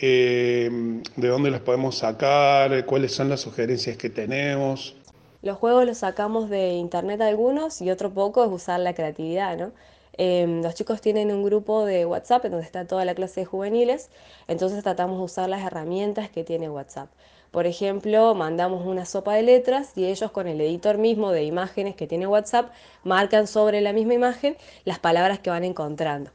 Eh, 0.00 0.70
¿De 1.16 1.28
dónde 1.28 1.50
los 1.50 1.60
podemos 1.60 1.98
sacar? 1.98 2.86
¿Cuáles 2.86 3.12
son 3.12 3.28
las 3.28 3.40
sugerencias 3.40 3.96
que 3.96 4.10
tenemos? 4.10 4.96
Los 5.42 5.56
juegos 5.56 5.86
los 5.86 5.98
sacamos 5.98 6.50
de 6.50 6.72
internet 6.72 7.20
algunos 7.20 7.80
y 7.80 7.90
otro 7.90 8.12
poco 8.12 8.44
es 8.44 8.50
usar 8.50 8.80
la 8.80 8.94
creatividad, 8.94 9.56
¿no? 9.56 9.72
Em, 10.14 10.62
los 10.62 10.74
chicos 10.74 11.00
tienen 11.00 11.30
un 11.30 11.42
grupo 11.42 11.86
de 11.86 12.04
WhatsApp 12.04 12.44
en 12.44 12.50
donde 12.52 12.66
está 12.66 12.86
toda 12.86 13.06
la 13.06 13.14
clase 13.14 13.40
de 13.40 13.46
juveniles, 13.46 14.10
entonces 14.48 14.82
tratamos 14.82 15.16
de 15.18 15.24
usar 15.24 15.48
las 15.48 15.62
herramientas 15.62 16.28
que 16.28 16.44
tiene 16.44 16.68
WhatsApp. 16.68 17.08
Por 17.50 17.66
ejemplo, 17.66 18.34
mandamos 18.34 18.86
una 18.86 19.04
sopa 19.04 19.34
de 19.34 19.42
letras 19.42 19.92
y 19.96 20.06
ellos 20.06 20.30
con 20.30 20.46
el 20.46 20.60
editor 20.60 20.98
mismo 20.98 21.32
de 21.32 21.44
imágenes 21.44 21.96
que 21.96 22.06
tiene 22.06 22.26
WhatsApp 22.26 22.70
marcan 23.02 23.46
sobre 23.46 23.80
la 23.80 23.92
misma 23.92 24.14
imagen 24.14 24.56
las 24.84 24.98
palabras 24.98 25.40
que 25.40 25.50
van 25.50 25.64
encontrando. 25.64 26.30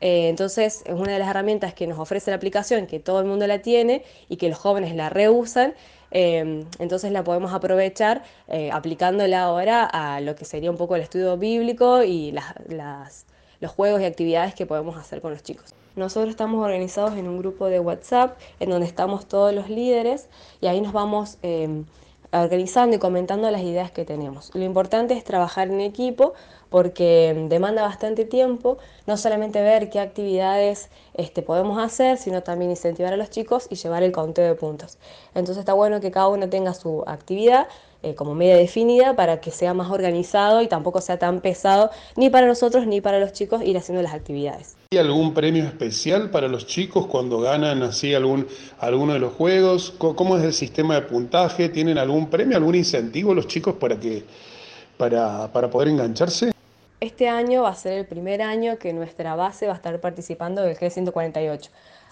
Eh, 0.00 0.28
entonces 0.28 0.82
es 0.84 0.94
una 0.94 1.12
de 1.12 1.18
las 1.18 1.28
herramientas 1.28 1.72
que 1.74 1.86
nos 1.86 1.98
ofrece 1.98 2.30
la 2.30 2.36
aplicación, 2.36 2.86
que 2.86 3.00
todo 3.00 3.20
el 3.20 3.26
mundo 3.26 3.46
la 3.46 3.60
tiene 3.60 4.04
y 4.28 4.36
que 4.36 4.48
los 4.48 4.58
jóvenes 4.58 4.94
la 4.94 5.08
reusan 5.08 5.74
Em, 6.10 6.64
entonces 6.78 7.12
la 7.12 7.24
podemos 7.24 7.52
aprovechar 7.52 8.22
eh, 8.48 8.70
aplicándola 8.72 9.42
ahora 9.42 9.84
a 9.84 10.20
lo 10.20 10.36
que 10.36 10.44
sería 10.44 10.70
un 10.70 10.76
poco 10.76 10.96
el 10.96 11.02
estudio 11.02 11.36
bíblico 11.36 12.02
y 12.04 12.32
los 13.60 13.70
juegos 13.72 14.00
y 14.00 14.04
actividades 14.04 14.54
que 14.54 14.66
podemos 14.66 14.96
hacer 14.96 15.20
con 15.20 15.32
los 15.32 15.42
chicos. 15.42 15.74
Nosotros 15.96 16.30
estamos 16.30 16.62
organizados 16.62 17.14
en 17.14 17.26
un 17.26 17.38
grupo 17.38 17.66
de 17.66 17.80
WhatsApp 17.80 18.38
en 18.60 18.70
donde 18.70 18.86
estamos 18.86 19.26
todos 19.26 19.54
los 19.54 19.70
líderes 19.70 20.28
y 20.60 20.66
ahí 20.66 20.80
nos 20.80 20.92
vamos 20.92 21.38
em, 21.42 21.86
organizando 22.32 22.96
y 22.96 22.98
comentando 22.98 23.50
las 23.50 23.62
ideas 23.62 23.90
que 23.90 24.04
tenemos. 24.04 24.54
Lo 24.54 24.62
importante 24.62 25.14
es 25.14 25.24
trabajar 25.24 25.68
en 25.68 25.80
equipo 25.80 26.34
porque 26.76 27.34
demanda 27.48 27.80
bastante 27.80 28.26
tiempo, 28.26 28.76
no 29.06 29.16
solamente 29.16 29.62
ver 29.62 29.88
qué 29.88 29.98
actividades 29.98 30.90
este, 31.14 31.40
podemos 31.40 31.78
hacer, 31.78 32.18
sino 32.18 32.42
también 32.42 32.70
incentivar 32.70 33.14
a 33.14 33.16
los 33.16 33.30
chicos 33.30 33.66
y 33.70 33.76
llevar 33.76 34.02
el 34.02 34.12
conteo 34.12 34.46
de 34.46 34.54
puntos. 34.56 34.98
Entonces 35.28 35.56
está 35.56 35.72
bueno 35.72 36.02
que 36.02 36.10
cada 36.10 36.28
uno 36.28 36.50
tenga 36.50 36.74
su 36.74 37.02
actividad 37.06 37.66
eh, 38.02 38.14
como 38.14 38.34
media 38.34 38.58
definida 38.58 39.16
para 39.16 39.40
que 39.40 39.52
sea 39.52 39.72
más 39.72 39.90
organizado 39.90 40.60
y 40.60 40.66
tampoco 40.66 41.00
sea 41.00 41.18
tan 41.18 41.40
pesado 41.40 41.88
ni 42.14 42.28
para 42.28 42.46
nosotros 42.46 42.86
ni 42.86 43.00
para 43.00 43.20
los 43.20 43.32
chicos 43.32 43.62
ir 43.64 43.78
haciendo 43.78 44.02
las 44.02 44.12
actividades. 44.12 44.76
¿Hay 44.92 44.98
algún 44.98 45.32
premio 45.32 45.64
especial 45.64 46.28
para 46.28 46.46
los 46.46 46.66
chicos 46.66 47.06
cuando 47.06 47.40
ganan 47.40 47.82
así 47.84 48.12
algún, 48.12 48.48
alguno 48.80 49.14
de 49.14 49.20
los 49.20 49.32
juegos? 49.32 49.94
¿Cómo 49.96 50.36
es 50.36 50.44
el 50.44 50.52
sistema 50.52 50.96
de 50.96 51.02
puntaje? 51.06 51.70
¿Tienen 51.70 51.96
algún 51.96 52.28
premio, 52.28 52.58
algún 52.58 52.74
incentivo 52.74 53.32
los 53.32 53.46
chicos 53.46 53.76
para, 53.76 53.98
que, 53.98 54.24
para, 54.98 55.50
para 55.50 55.70
poder 55.70 55.88
engancharse? 55.88 56.52
Este 57.00 57.28
año 57.28 57.62
va 57.62 57.70
a 57.70 57.74
ser 57.74 57.92
el 57.92 58.06
primer 58.06 58.40
año 58.40 58.78
que 58.78 58.94
nuestra 58.94 59.34
base 59.34 59.66
va 59.66 59.74
a 59.74 59.76
estar 59.76 60.00
participando 60.00 60.62
del 60.62 60.76
G148. 60.78 61.68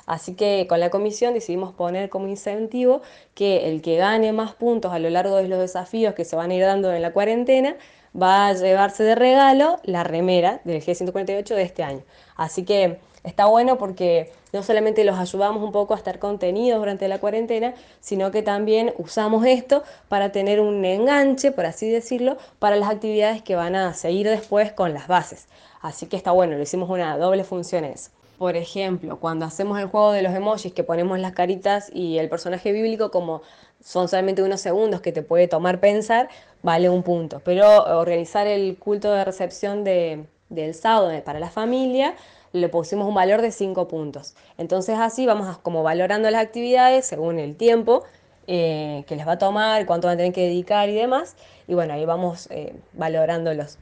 Así 0.07 0.35
que 0.35 0.67
con 0.69 0.81
la 0.81 0.91
comisión 0.91 1.33
decidimos 1.33 1.73
poner 1.73 2.11
como 2.11 2.29
incentivo 2.29 3.01
que 3.35 3.71
el 3.71 3.81
que 3.81 3.97
gane 3.97 4.33
más 4.35 4.53
puntos 4.55 4.93
a 4.93 4.99
lo 4.99 5.09
largo 5.09 5.37
de 5.37 5.49
los 5.49 5.59
desafíos 5.59 6.15
que 6.15 6.27
se 6.27 6.37
van 6.37 6.51
a 6.51 6.55
ir 6.55 6.63
dando 6.63 6.93
en 6.93 7.01
la 7.01 7.13
cuarentena 7.15 7.77
va 8.21 8.49
a 8.49 8.53
llevarse 8.53 9.03
de 9.05 9.15
regalo 9.15 9.81
la 9.85 10.05
remera 10.05 10.61
del 10.65 10.83
G148 10.83 11.55
de 11.55 11.63
este 11.63 11.83
año. 11.83 12.03
Así 12.37 12.65
que 12.65 12.99
está 13.25 13.47
bueno 13.47 13.79
porque 13.79 14.31
no 14.53 14.63
solamente 14.63 15.03
los 15.03 15.19
ayudamos 15.19 15.63
un 15.63 15.73
poco 15.73 15.95
a 15.95 15.97
estar 15.97 16.19
contenidos 16.19 16.79
durante 16.79 17.09
la 17.09 17.19
cuarentena, 17.19 17.75
sino 18.01 18.31
que 18.31 18.43
también 18.43 18.95
usamos 18.99 19.45
esto 19.47 19.83
para 20.09 20.31
tener 20.31 20.61
un 20.61 20.85
enganche, 20.85 21.51
por 21.51 21.67
así 21.67 21.91
decirlo, 21.91 22.37
para 22.59 22.77
las 22.77 22.91
actividades 22.91 23.43
que 23.43 23.57
van 23.57 23.75
a 23.75 23.95
seguir 23.95 24.29
después 24.29 24.73
con 24.73 24.95
las 24.95 25.09
bases. 25.09 25.49
Así 25.81 26.07
que 26.07 26.17
está 26.17 26.31
bueno, 26.31 26.57
lo 26.57 26.63
hicimos 26.63 26.89
una 26.89 27.19
doble 27.19 27.43
función 27.43 27.85
eso. 27.85 28.11
Por 28.39 28.57
ejemplo, 28.57 29.19
cuando 29.19 29.47
hacemos 29.47 29.79
el 29.79 29.87
juego 29.87 30.13
de 30.13 30.23
los 30.23 30.35
emojis 30.35 30.73
que 30.73 30.85
ponemos 30.85 31.19
las 31.19 31.33
caritas 31.33 31.91
y 31.93 32.19
el 32.19 32.29
personaje 32.29 32.73
bíblico, 32.73 33.11
como 33.11 33.43
son 33.83 34.09
solamente 34.09 34.43
unos 34.43 34.61
segundos 34.61 35.01
que 35.01 35.13
te 35.13 35.23
puede 35.23 35.49
tomar 35.49 35.81
pensar, 35.81 36.29
vale 36.63 36.89
un 36.89 37.03
punto. 37.03 37.41
Pero 37.45 37.85
organizar 37.99 38.47
el 38.47 38.77
culto 38.77 39.13
de 39.13 39.25
recepción 39.25 39.85
de, 39.85 40.27
del 40.55 40.75
sábado 40.75 41.11
para 41.25 41.41
la 41.41 41.51
familia, 41.51 42.15
le 42.53 42.69
pusimos 42.69 43.09
un 43.09 43.15
valor 43.15 43.43
de 43.43 43.51
5 43.51 43.89
puntos. 43.89 44.35
Entonces 44.59 44.97
así 44.99 45.27
vamos 45.27 45.59
como 45.59 45.83
valorando 45.83 46.31
las 46.31 46.43
actividades 46.43 47.07
según 47.07 47.39
el 47.39 47.57
tiempo 47.57 48.05
eh, 48.47 49.05
que 49.07 49.17
les 49.17 49.27
va 49.27 49.33
a 49.33 49.39
tomar, 49.39 49.87
cuánto 49.87 50.07
van 50.07 50.15
a 50.15 50.19
tener 50.19 50.33
que 50.33 50.43
dedicar 50.43 50.89
y 50.89 50.95
demás. 50.95 51.37
Y 51.67 51.75
bueno, 51.75 51.95
ahí 51.95 52.05
vamos 52.05 52.49
eh, 52.51 52.75
valorándolos. 52.93 53.79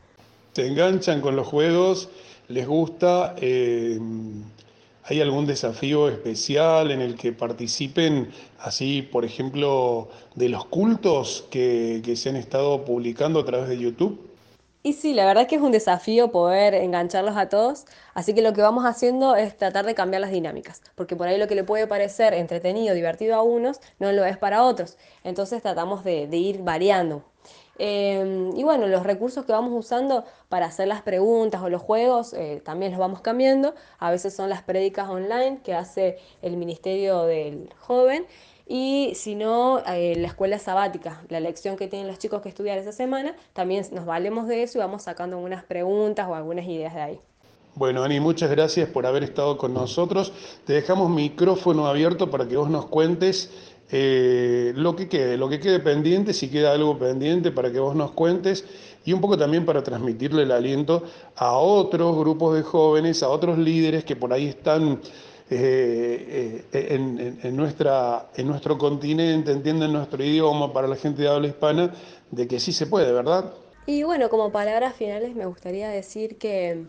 Se 0.53 0.67
enganchan 0.67 1.21
con 1.21 1.37
los 1.37 1.47
juegos 1.47 2.09
les 2.49 2.67
gusta. 2.67 3.35
Eh, 3.41 3.99
¿Hay 5.05 5.21
algún 5.21 5.47
desafío 5.47 6.09
especial 6.09 6.93
en 6.93 7.01
el 7.01 7.17
que 7.17 7.33
participen, 7.33 8.31
así, 8.61 9.03
por 9.03 9.25
ejemplo, 9.25 10.09
de 10.37 10.49
los 10.49 10.65
cultos 10.67 11.45
que, 11.51 12.01
se 12.15 12.29
han 12.29 12.37
estado 12.37 12.85
publicando 12.85 13.41
a 13.41 13.45
través 13.45 13.69
de 13.69 13.79
YouTube? 13.79 14.21
Y 14.85 14.95
sí, 14.95 15.15
la 15.15 15.27
verdad 15.27 15.47
que 15.47 15.57
es 15.57 15.63
un 15.63 15.71
desafío 15.73 16.33
poder 16.33 16.75
engancharlos 16.75 17.37
a 17.37 17.49
todos, 17.49 17.85
así 18.15 18.35
que 18.35 18.43
lo 18.43 18.53
que 18.53 18.63
vamos 18.63 18.85
haciendo 18.85 19.37
es 19.37 19.57
tratar 19.57 19.87
de 19.87 19.95
cambiar 19.95 20.21
las 20.21 20.33
dinámicas, 20.33 20.83
porque 20.97 21.15
por 21.15 21.29
ahí 21.29 21.39
lo 21.39 21.47
que 21.47 21.55
le 21.55 21.63
puede 21.65 21.87
parecer 21.87 22.35
entretenido, 22.35 22.95
divertido 22.95 23.37
a 23.37 23.43
unos, 23.43 23.81
no 24.01 24.11
lo 24.13 24.25
es 24.25 24.39
para 24.39 24.65
otros. 24.65 24.99
Entonces 25.23 25.63
tratamos 25.63 26.03
de 26.05 26.27
ir 26.33 26.63
variando 26.63 27.25
Em, 27.79 28.55
y 28.57 28.63
bueno, 28.65 28.87
los 28.87 29.03
recursos 29.03 29.45
que 29.47 29.53
vamos 29.53 29.73
usando 29.75 30.25
para 30.49 30.67
hacer 30.67 30.89
las 30.89 31.03
preguntas 31.03 31.63
o 31.63 31.71
los 31.71 31.81
juegos 31.81 32.35
eh, 32.35 32.61
también 32.65 32.93
los 32.93 33.01
vamos 33.01 33.23
cambiando. 33.23 33.75
A 33.99 34.11
veces 34.11 34.35
son 34.35 34.51
las 34.51 34.63
prédicas 34.63 35.09
online 35.09 35.61
que 35.65 35.75
hace 35.75 36.19
el 36.43 36.57
Ministerio 36.57 37.23
del 37.25 37.73
Joven. 37.79 38.27
Y 38.75 39.13
si 39.17 39.35
no, 39.35 39.83
eh, 39.87 40.15
la 40.17 40.29
escuela 40.29 40.59
sabática, 40.59 41.21
la 41.29 41.41
lección 41.41 41.77
que 41.77 41.89
tienen 41.89 42.09
los 42.09 42.19
chicos 42.19 42.41
que 42.41 42.49
estudiar 42.49 42.79
esa 42.79 42.93
semana, 42.93 43.37
también 43.53 43.85
nos 43.93 44.07
valemos 44.07 44.49
de 44.49 44.63
eso 44.63 44.79
y 44.79 44.81
vamos 44.81 45.03
sacando 45.03 45.37
algunas 45.37 45.63
preguntas 45.63 46.27
o 46.27 46.35
algunas 46.35 46.65
ideas 46.65 46.95
de 46.95 47.03
ahí. 47.03 47.21
Bueno, 47.75 48.03
Ani, 48.03 48.19
muchas 48.19 48.51
gracias 48.51 48.89
por 48.89 49.05
haber 49.05 49.25
estado 49.25 49.59
con 49.59 49.75
nosotros. 49.75 50.33
Te 50.65 50.73
dejamos 50.73 51.11
micrófono 51.11 51.87
abierto 51.87 52.31
para 52.31 52.49
que 52.49 52.57
vos 52.57 52.71
nos 52.71 52.87
cuentes 52.87 53.51
eh, 53.91 54.73
lo 54.75 54.97
que 54.97 55.07
quede, 55.07 55.37
lo 55.37 55.51
que 55.51 55.61
quede 55.61 55.79
pendiente, 55.79 56.33
si 56.33 56.49
queda 56.49 56.73
algo 56.73 56.99
pendiente 56.99 57.51
para 57.51 57.71
que 57.71 57.79
vos 57.79 57.95
nos 57.95 58.13
cuentes 58.13 58.65
y 59.05 59.13
un 59.13 59.21
poco 59.21 59.37
también 59.37 59.67
para 59.67 59.83
transmitirle 59.83 60.45
el 60.45 60.51
aliento 60.51 61.03
a 61.37 61.59
otros 61.59 62.17
grupos 62.17 62.55
de 62.57 62.63
jóvenes, 62.63 63.23
a 63.23 63.29
otros 63.29 63.59
líderes 63.59 64.03
que 64.03 64.17
por 64.17 64.33
ahí 64.33 64.47
están 64.47 64.99
eh, 65.55 66.65
eh, 66.73 67.39
en, 67.43 67.57
nuestra, 67.57 68.29
en 68.37 68.47
nuestro 68.47 68.79
continente, 68.79 69.53
entienden 69.53 69.93
nuestro 69.93 70.23
idioma, 70.25 70.73
para 70.73 70.89
la 70.89 70.97
gente 70.97 71.23
de 71.23 71.29
habla 71.29 71.49
hispana, 71.49 71.95
de 72.31 72.49
que 72.49 72.59
sí 72.59 72.73
se 72.73 72.87
puede, 72.87 73.13
¿verdad? 73.13 73.53
Y 73.87 74.05
bueno, 74.05 74.29
como 74.29 74.53
palabras 74.53 74.95
finales 74.95 75.35
me 75.35 75.47
gustaría 75.47 75.89
decir 75.89 76.39
que 76.39 76.85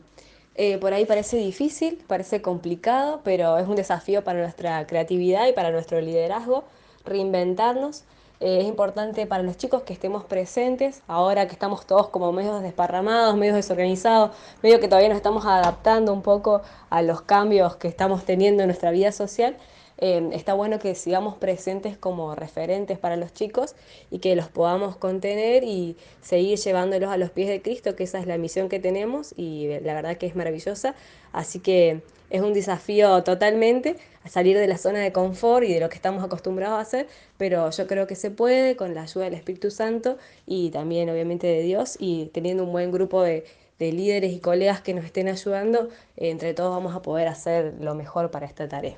eh, 0.55 0.77
por 0.77 0.93
ahí 0.93 1.05
parece 1.05 1.37
difícil, 1.37 2.03
parece 2.07 2.41
complicado, 2.41 3.21
pero 3.23 3.57
es 3.57 3.67
un 3.67 3.75
desafío 3.75 4.23
para 4.23 4.39
nuestra 4.39 4.85
creatividad 4.85 5.47
y 5.47 5.53
para 5.53 5.71
nuestro 5.71 5.99
liderazgo 5.99 6.63
reinventarnos. 7.05 8.03
Eh, 8.43 8.59
es 8.59 8.65
importante 8.65 9.25
para 9.25 9.41
los 9.41 9.55
chicos 9.55 9.83
que 9.83 9.93
estemos 9.93 10.25
presentes, 10.25 11.01
ahora 11.07 11.47
que 11.47 11.53
estamos 11.53 11.87
todos 11.87 12.09
como 12.09 12.33
medios 12.33 12.61
desparramados, 12.61 13.37
medios 13.37 13.55
desorganizados, 13.55 14.35
medio 14.61 14.81
que 14.81 14.89
todavía 14.89 15.07
nos 15.07 15.15
estamos 15.15 15.45
adaptando 15.45 16.11
un 16.11 16.21
poco 16.21 16.61
a 16.89 17.01
los 17.01 17.21
cambios 17.21 17.77
que 17.77 17.87
estamos 17.87 18.25
teniendo 18.25 18.61
en 18.63 18.67
nuestra 18.67 18.91
vida 18.91 19.13
social. 19.13 19.55
Em, 19.97 20.33
está 20.33 20.53
bueno 20.55 20.77
que 20.77 20.93
sigamos 20.93 21.37
presentes 21.37 21.97
como 21.97 22.35
referentes 22.35 22.99
para 22.99 23.15
los 23.15 23.33
chicos 23.33 23.75
y 24.11 24.19
que 24.19 24.35
los 24.35 24.49
podamos 24.49 24.97
contener 24.97 25.63
y 25.63 25.95
seguir 26.21 26.59
llevándolos 26.59 27.11
a 27.11 27.15
los 27.15 27.29
pies 27.29 27.47
de 27.47 27.61
Cristo, 27.61 27.95
que 27.95 28.03
esa 28.03 28.19
es 28.19 28.27
la 28.27 28.37
misión 28.37 28.67
que 28.67 28.79
tenemos 28.79 29.33
y 29.37 29.69
la 29.79 29.93
verdad 29.93 30.17
que 30.17 30.25
es 30.25 30.35
maravillosa. 30.35 30.95
Así 31.31 31.59
que 31.59 32.01
es 32.33 32.41
un 32.41 32.51
desafío 32.51 33.23
totalmente 33.23 33.95
a 34.23 34.27
salir 34.27 34.57
de 34.57 34.67
la 34.67 34.77
zona 34.77 34.99
de 34.99 35.13
confort 35.13 35.65
y 35.65 35.73
de 35.73 35.79
lo 35.79 35.87
que 35.87 35.95
estamos 35.95 36.23
acostumbrados 36.23 36.79
a 36.79 36.81
hacer, 36.81 37.07
pero 37.37 37.69
yo 37.69 37.87
creo 37.87 38.07
que 38.07 38.15
se 38.15 38.31
puede 38.31 38.75
con 38.75 38.95
la 38.95 39.03
ayuda 39.03 39.25
del 39.25 39.35
Espíritu 39.35 39.69
Santo 39.69 40.17
y 40.47 40.71
también 40.71 41.09
obviamente 41.11 41.45
de 41.45 41.61
Dios 41.61 41.95
y 41.99 42.25
teniendo 42.33 42.63
un 42.63 42.71
buen 42.71 42.91
grupo 42.91 43.21
de, 43.21 43.45
de 43.77 43.91
líderes 43.91 44.33
y 44.33 44.39
colegas 44.39 44.81
que 44.81 44.95
nos 44.95 45.05
estén 45.05 45.27
ayudando, 45.27 45.89
entre 46.17 46.55
todos 46.55 46.71
vamos 46.71 46.95
a 46.95 47.03
poder 47.03 47.27
hacer 47.27 47.75
lo 47.79 47.93
mejor 47.93 48.31
para 48.31 48.47
esta 48.47 48.67
tarea. 48.67 48.97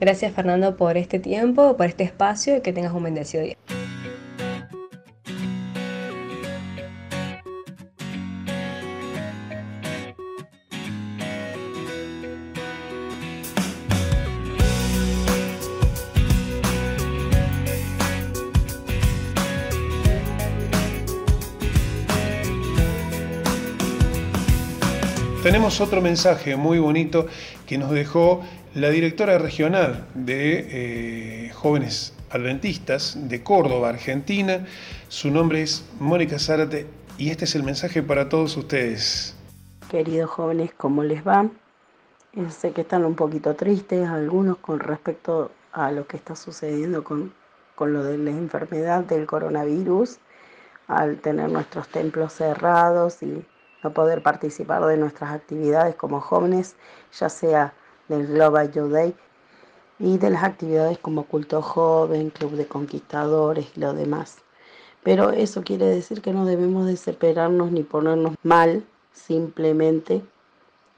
Gracias 0.00 0.32
Fernando 0.32 0.76
por 0.76 0.96
este 0.96 1.20
tiempo, 1.20 1.76
por 1.76 1.86
este 1.86 2.02
espacio 2.02 2.56
y 2.56 2.60
que 2.60 2.72
tengas 2.72 2.92
un 2.92 3.04
bendecido 3.04 3.44
día. 3.44 3.56
Tenemos 25.54 25.80
otro 25.80 26.00
mensaje 26.00 26.56
muy 26.56 26.80
bonito 26.80 27.28
que 27.64 27.78
nos 27.78 27.92
dejó 27.92 28.42
la 28.74 28.90
directora 28.90 29.38
regional 29.38 30.04
de 30.14 31.46
eh, 31.46 31.50
jóvenes 31.50 32.12
adventistas 32.30 33.16
de 33.28 33.44
Córdoba, 33.44 33.90
Argentina. 33.90 34.66
Su 35.06 35.30
nombre 35.30 35.62
es 35.62 35.88
Mónica 36.00 36.40
Zárate 36.40 36.88
y 37.18 37.30
este 37.30 37.44
es 37.44 37.54
el 37.54 37.62
mensaje 37.62 38.02
para 38.02 38.28
todos 38.28 38.56
ustedes. 38.56 39.36
Queridos 39.88 40.28
jóvenes, 40.28 40.72
¿cómo 40.76 41.04
les 41.04 41.24
va? 41.24 41.46
Eh, 42.32 42.50
sé 42.50 42.72
que 42.72 42.80
están 42.80 43.04
un 43.04 43.14
poquito 43.14 43.54
tristes 43.54 44.08
algunos 44.08 44.56
con 44.56 44.80
respecto 44.80 45.52
a 45.70 45.92
lo 45.92 46.04
que 46.08 46.16
está 46.16 46.34
sucediendo 46.34 47.04
con, 47.04 47.32
con 47.76 47.92
lo 47.92 48.02
de 48.02 48.18
la 48.18 48.30
enfermedad 48.30 49.04
del 49.04 49.26
coronavirus, 49.26 50.18
al 50.88 51.18
tener 51.18 51.48
nuestros 51.48 51.86
templos 51.86 52.32
cerrados 52.32 53.22
y 53.22 53.44
no 53.84 53.92
poder 53.92 54.22
participar 54.22 54.84
de 54.86 54.96
nuestras 54.96 55.30
actividades 55.32 55.94
como 55.94 56.20
jóvenes, 56.20 56.74
ya 57.16 57.28
sea 57.28 57.74
del 58.08 58.26
Global 58.26 58.72
Youth 58.72 58.90
Day 58.90 59.14
y 59.98 60.18
de 60.18 60.30
las 60.30 60.42
actividades 60.42 60.98
como 60.98 61.24
culto 61.24 61.62
joven, 61.62 62.30
club 62.30 62.52
de 62.52 62.66
conquistadores 62.66 63.66
y 63.76 63.80
lo 63.80 63.92
demás. 63.92 64.38
Pero 65.02 65.30
eso 65.30 65.62
quiere 65.62 65.84
decir 65.86 66.22
que 66.22 66.32
no 66.32 66.46
debemos 66.46 66.86
desesperarnos 66.86 67.70
ni 67.70 67.82
ponernos 67.82 68.34
mal 68.42 68.84
simplemente 69.12 70.24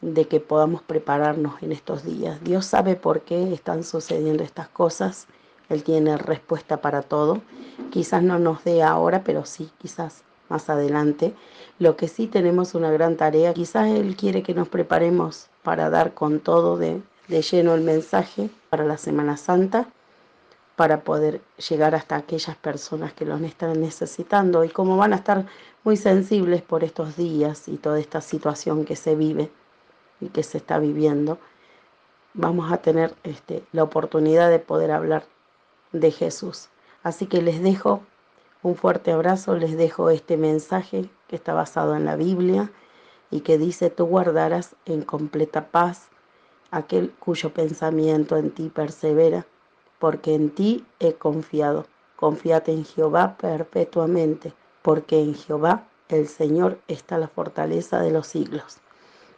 de 0.01 0.29
que 0.29 0.39
podamos 0.39 0.83
prepararnos 0.83 1.61
en 1.63 1.73
estos 1.73 2.05
días. 2.05 2.43
Dios 2.45 2.67
sabe 2.67 2.95
por 2.95 3.23
qué 3.23 3.53
están 3.53 3.83
sucediendo 3.83 4.45
estas 4.45 4.69
cosas. 4.69 5.27
Él 5.69 5.83
tiene 5.83 6.17
respuesta 6.17 6.81
para 6.81 7.03
todo. 7.03 7.43
Quizás 7.91 8.23
no 8.23 8.39
nos 8.39 8.63
dé 8.63 8.85
ahora, 8.85 9.25
pero 9.25 9.45
sí, 9.45 9.71
quizás 9.79 10.23
más 10.49 10.69
adelante. 10.71 11.35
Lo 11.79 11.97
que 11.97 12.09
sí 12.09 12.27
tenemos 12.27 12.75
una 12.75 12.91
gran 12.91 13.17
tarea. 13.17 13.55
Quizás 13.55 13.89
Él 13.89 14.17
quiere 14.17 14.43
que 14.43 14.55
nos 14.55 14.69
preparemos 14.69 15.49
para 15.63 15.91
dar 15.91 16.15
con 16.15 16.41
todo 16.41 16.77
de, 16.77 17.03
lleno 17.29 17.75
el 17.75 17.81
mensaje 17.83 18.51
para 18.71 18.85
la 18.85 18.97
Semana 18.97 19.37
Santa, 19.37 19.89
para 20.77 21.01
poder 21.01 21.41
llegar 21.69 21.95
hasta 21.95 22.17
aquellas 22.17 22.57
personas 22.57 23.13
que 23.13 23.25
los 23.25 23.41
están 23.41 23.81
necesitando 23.81 24.63
y 24.65 24.69
como 24.69 24.97
van 24.97 25.13
a 25.13 25.17
estar 25.17 25.47
muy 25.85 25.97
sensibles 25.97 26.63
por 26.63 26.85
estos 26.85 27.17
días 27.17 27.69
y 27.69 27.79
toda 27.79 27.99
esta 27.99 28.21
situación 28.21 28.85
que 28.85 28.97
se 28.97 29.17
vive 29.17 29.51
y 30.21 30.29
que 30.29 30.43
se 30.43 30.59
está 30.59 30.79
viviendo, 30.79 31.39
vamos 32.35 32.71
a 32.71 32.79
tener 32.79 33.15
este, 33.25 33.65
la 33.73 33.83
oportunidad 33.83 34.51
de 34.51 34.59
poder 34.59 34.91
hablar 34.91 35.25
de 35.93 36.11
Jesús. 36.11 36.69
Así 37.03 37.27
que 37.27 37.43
les 37.43 37.63
dejo 37.63 38.03
un 38.67 38.75
fuerte 38.75 39.13
abrazo, 39.13 39.55
les 39.55 39.77
dejo 39.77 40.11
este 40.11 40.37
mensaje 40.37 41.09
que 41.29 41.37
está 41.37 41.55
basado 41.55 41.95
en 41.95 42.05
la 42.05 42.17
Biblia 42.17 42.73
y 43.31 43.43
que 43.43 43.59
dice, 43.59 43.91
tú 43.91 44.07
guardarás 44.07 44.75
en 44.87 45.03
completa 45.03 45.69
paz 45.69 46.09
aquel 46.73 47.13
cuyo 47.21 47.55
pensamiento 47.55 48.37
en 48.37 48.51
ti 48.51 48.69
persevera, 48.69 49.47
porque 50.01 50.35
en 50.35 50.51
ti 50.51 50.85
he 50.99 51.15
confiado. 51.15 51.87
Confíate 52.17 52.73
en 52.73 52.85
Jehová 52.85 53.37
perpetuamente, 53.39 54.53
porque 54.83 55.21
en 55.21 55.37
Jehová 55.37 55.87
el 56.09 56.27
Señor 56.27 56.81
está 56.89 57.19
la 57.19 57.29
fortaleza 57.29 58.01
de 58.01 58.11
los 58.11 58.27
siglos. 58.27 58.79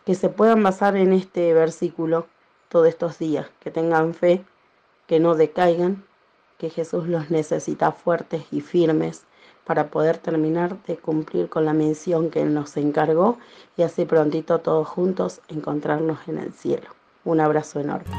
Que 0.07 0.15
se 0.15 0.31
puedan 0.31 0.63
basar 0.63 0.97
en 0.97 1.13
este 1.13 1.53
versículo 1.53 2.29
todos 2.71 2.89
estos 2.89 3.19
días, 3.19 3.51
que 3.61 3.71
tengan 3.71 4.15
fe, 4.15 4.43
que 5.07 5.21
no 5.21 5.35
decaigan, 5.35 6.08
que 6.59 6.71
Jesús 6.71 7.07
los 7.07 7.31
necesita 7.31 7.93
fuertes 7.93 8.43
y 8.51 8.61
firmes 8.61 9.23
para 9.65 9.91
poder 9.91 10.19
terminar 10.19 10.77
de 10.87 10.97
cumplir 10.97 11.49
con 11.49 11.65
la 11.65 11.73
misión 11.73 12.31
que 12.31 12.43
Él 12.43 12.53
nos 12.53 12.77
encargó 12.77 13.39
y 13.77 13.83
así 13.83 14.05
prontito 14.05 14.59
todos 14.59 14.89
juntos 14.89 15.41
encontrarnos 15.49 16.19
en 16.27 16.39
el 16.39 16.53
cielo. 16.53 16.89
Un 17.25 17.41
abrazo 17.41 17.81
enorme. 17.81 18.11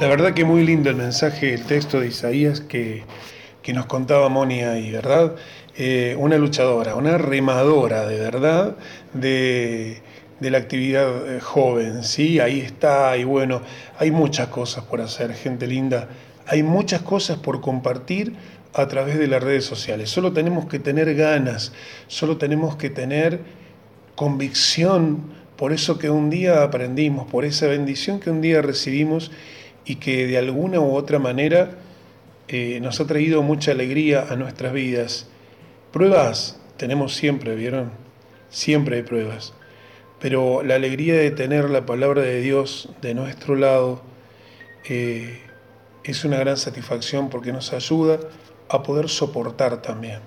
La 0.00 0.06
verdad 0.06 0.32
que 0.32 0.44
muy 0.44 0.64
lindo 0.64 0.90
el 0.90 0.96
mensaje, 0.96 1.54
el 1.54 1.64
texto 1.64 1.98
de 1.98 2.06
Isaías 2.08 2.60
que, 2.60 3.04
nos 3.74 3.84
contaba 3.84 4.30
Moni 4.30 4.62
ahí, 4.62 4.90
¿verdad? 4.90 5.34
Eh, 5.76 6.16
una 6.18 6.38
luchadora, 6.38 6.94
una 6.94 7.18
remadora 7.18 8.06
de 8.06 8.18
verdad, 8.18 8.76
de, 9.12 10.00
de 10.40 10.50
la 10.50 10.58
actividad 10.58 11.36
eh, 11.36 11.40
joven, 11.40 12.04
¿sí? 12.04 12.40
Ahí 12.40 12.60
está, 12.60 13.16
y 13.16 13.24
bueno, 13.24 13.62
hay 13.98 14.10
muchas 14.10 14.48
cosas 14.48 14.84
por 14.84 15.00
hacer, 15.00 15.34
gente 15.34 15.66
linda, 15.66 16.08
hay 16.46 16.62
muchas 16.62 17.02
cosas 17.02 17.38
por 17.38 17.60
compartir 17.60 18.34
a 18.72 18.86
través 18.86 19.18
de 19.18 19.26
las 19.26 19.42
redes 19.42 19.64
sociales. 19.64 20.10
Solo 20.10 20.32
tenemos 20.32 20.66
que 20.66 20.78
tener 20.78 21.14
ganas, 21.14 21.72
solo 22.06 22.36
tenemos 22.36 22.76
que 22.76 22.90
tener 22.90 23.40
convicción 24.14 25.36
por 25.56 25.72
eso 25.72 25.98
que 25.98 26.08
un 26.08 26.30
día 26.30 26.62
aprendimos, 26.62 27.28
por 27.28 27.44
esa 27.44 27.66
bendición 27.66 28.20
que 28.20 28.30
un 28.30 28.40
día 28.40 28.62
recibimos 28.62 29.32
y 29.84 29.96
que 29.96 30.26
de 30.26 30.38
alguna 30.38 30.78
u 30.78 30.94
otra 30.94 31.18
manera 31.18 31.70
eh, 32.46 32.78
nos 32.80 33.00
ha 33.00 33.06
traído 33.06 33.42
mucha 33.42 33.72
alegría 33.72 34.26
a 34.30 34.36
nuestras 34.36 34.72
vidas. 34.72 35.26
Pruebas 35.92 36.60
tenemos 36.76 37.14
siempre, 37.16 37.56
¿vieron? 37.56 37.90
Siempre 38.50 38.96
hay 38.96 39.02
pruebas 39.02 39.52
pero 40.20 40.62
la 40.62 40.74
alegría 40.74 41.14
de 41.14 41.30
tener 41.30 41.70
la 41.70 41.86
palabra 41.86 42.22
de 42.22 42.40
Dios 42.40 42.88
de 43.00 43.14
nuestro 43.14 43.54
lado 43.54 44.02
eh, 44.88 45.40
es 46.04 46.24
una 46.24 46.38
gran 46.38 46.56
satisfacción 46.56 47.28
porque 47.28 47.52
nos 47.52 47.72
ayuda 47.72 48.18
a 48.68 48.82
poder 48.82 49.08
soportar 49.08 49.82
también. 49.82 50.20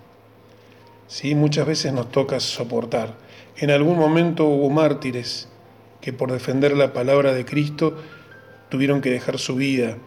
¿Sí? 1.08 1.36
Muchas 1.36 1.68
veces 1.68 1.92
nos 1.92 2.12
toca 2.12 2.40
soportar. 2.40 3.16
En 3.58 3.70
algún 3.70 3.98
momento 3.98 4.46
hubo 4.46 4.70
mártires 4.70 5.50
que 6.00 6.14
por 6.14 6.32
defender 6.32 6.76
la 6.76 6.94
palabra 6.94 7.34
de 7.34 7.46
Cristo 7.46 7.98
tuvieron 8.70 9.02
que 9.02 9.12
dejar 9.12 9.38
su 9.40 9.56
vida. 9.56 9.98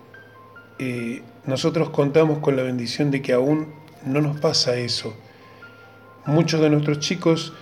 Eh, 0.78 1.22
nosotros 1.44 1.90
contamos 1.90 2.38
con 2.38 2.56
la 2.56 2.62
bendición 2.62 3.10
de 3.10 3.20
que 3.20 3.34
aún 3.34 3.74
no 4.04 4.22
nos 4.22 4.40
pasa 4.40 4.76
eso. 4.76 5.14
Muchos 6.24 6.60
de 6.62 6.70
nuestros 6.70 7.00
chicos 7.00 7.52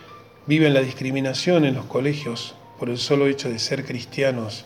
viven 0.47 0.75
la 0.75 0.81
discriminación 0.81 1.65
en 1.65 1.75
los 1.75 1.87
colegios 1.87 2.55
por 2.79 2.91
el 2.91 2.99
solo 2.99 3.27
hecho 3.27 3.49
de 3.49 3.59
ser 3.59 3.85
cristianos, 3.85 4.65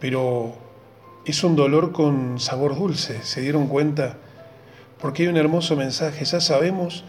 pero 0.00 0.54
es 1.24 1.44
un 1.44 1.56
dolor 1.56 1.92
con 1.92 2.40
sabor 2.40 2.76
dulce, 2.76 3.22
¿se 3.22 3.40
dieron 3.40 3.66
cuenta? 3.68 4.16
Porque 5.00 5.22
hay 5.22 5.28
un 5.28 5.36
hermoso 5.36 5.76
mensaje, 5.76 6.24
ya 6.24 6.40
sabemos 6.40 7.04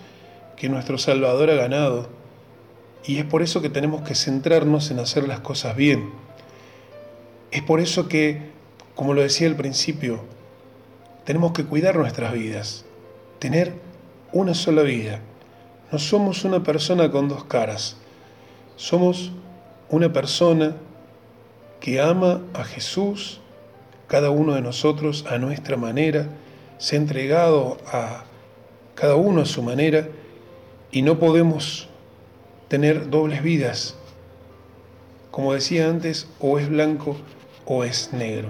que 0.55 0.69
nuestro 0.69 0.97
Salvador 0.97 1.49
ha 1.49 1.55
ganado 1.55 2.09
y 3.05 3.17
es 3.17 3.25
por 3.25 3.41
eso 3.41 3.61
que 3.61 3.69
tenemos 3.69 4.01
que 4.01 4.15
centrarnos 4.15 4.89
en 4.91 4.99
hacer 4.99 5.27
las 5.27 5.39
cosas 5.41 5.75
bien. 5.75 6.11
Es 7.51 7.61
por 7.61 7.79
eso 7.79 8.07
que, 8.07 8.49
como 8.95 9.13
lo 9.13 9.21
decía 9.21 9.47
al 9.47 9.55
principio, 9.55 10.23
tenemos 11.23 11.53
que 11.53 11.65
cuidar 11.65 11.95
nuestras 11.97 12.33
vidas, 12.33 12.85
tener 13.39 13.73
una 14.31 14.53
sola 14.53 14.81
vida. 14.81 15.19
No 15.95 15.99
somos 15.99 16.43
una 16.43 16.61
persona 16.61 17.09
con 17.09 17.29
dos 17.29 17.45
caras, 17.45 17.95
somos 18.75 19.31
una 19.87 20.11
persona 20.11 20.75
que 21.79 22.01
ama 22.01 22.41
a 22.53 22.65
Jesús, 22.65 23.39
cada 24.07 24.29
uno 24.29 24.55
de 24.55 24.61
nosotros 24.61 25.25
a 25.25 25.37
nuestra 25.37 25.77
manera, 25.77 26.27
se 26.79 26.97
ha 26.97 26.99
entregado 26.99 27.77
a 27.93 28.25
cada 28.93 29.15
uno 29.15 29.43
a 29.43 29.45
su 29.45 29.63
manera 29.63 30.09
y 30.91 31.01
no 31.01 31.17
podemos 31.17 31.87
tener 32.67 33.09
dobles 33.09 33.41
vidas. 33.41 33.95
Como 35.31 35.53
decía 35.53 35.87
antes, 35.87 36.27
o 36.41 36.59
es 36.59 36.67
blanco 36.67 37.15
o 37.65 37.85
es 37.85 38.11
negro. 38.11 38.49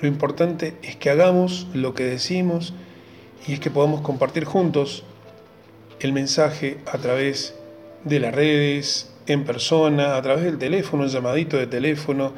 Lo 0.00 0.06
importante 0.06 0.76
es 0.84 0.94
que 0.94 1.10
hagamos 1.10 1.66
lo 1.74 1.94
que 1.94 2.04
decimos 2.04 2.74
y 3.44 3.54
es 3.54 3.58
que 3.58 3.72
podamos 3.72 4.02
compartir 4.02 4.44
juntos 4.44 5.02
el 6.00 6.12
mensaje 6.12 6.78
a 6.86 6.98
través 6.98 7.54
de 8.04 8.20
las 8.20 8.34
redes, 8.34 9.10
en 9.26 9.44
persona, 9.44 10.16
a 10.16 10.22
través 10.22 10.44
del 10.44 10.58
teléfono, 10.58 11.04
un 11.04 11.08
llamadito 11.08 11.56
de 11.56 11.66
teléfono, 11.66 12.32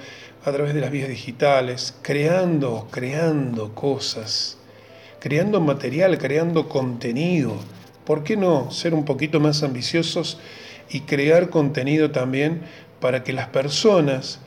a 0.44 0.52
través 0.52 0.74
de 0.74 0.80
las 0.80 0.90
vías 0.90 1.08
digitales, 1.08 1.94
creando, 2.02 2.88
creando 2.90 3.74
cosas, 3.74 4.58
creando 5.20 5.60
material, 5.60 6.18
creando 6.18 6.68
contenido. 6.68 7.54
¿Por 8.04 8.24
qué 8.24 8.36
no 8.36 8.70
ser 8.72 8.94
un 8.94 9.04
poquito 9.04 9.38
más 9.38 9.62
ambiciosos 9.62 10.38
y 10.90 11.02
crear 11.02 11.48
contenido 11.48 12.10
también 12.10 12.62
para 13.00 13.22
que 13.22 13.32
las 13.32 13.48
personas 13.48 14.40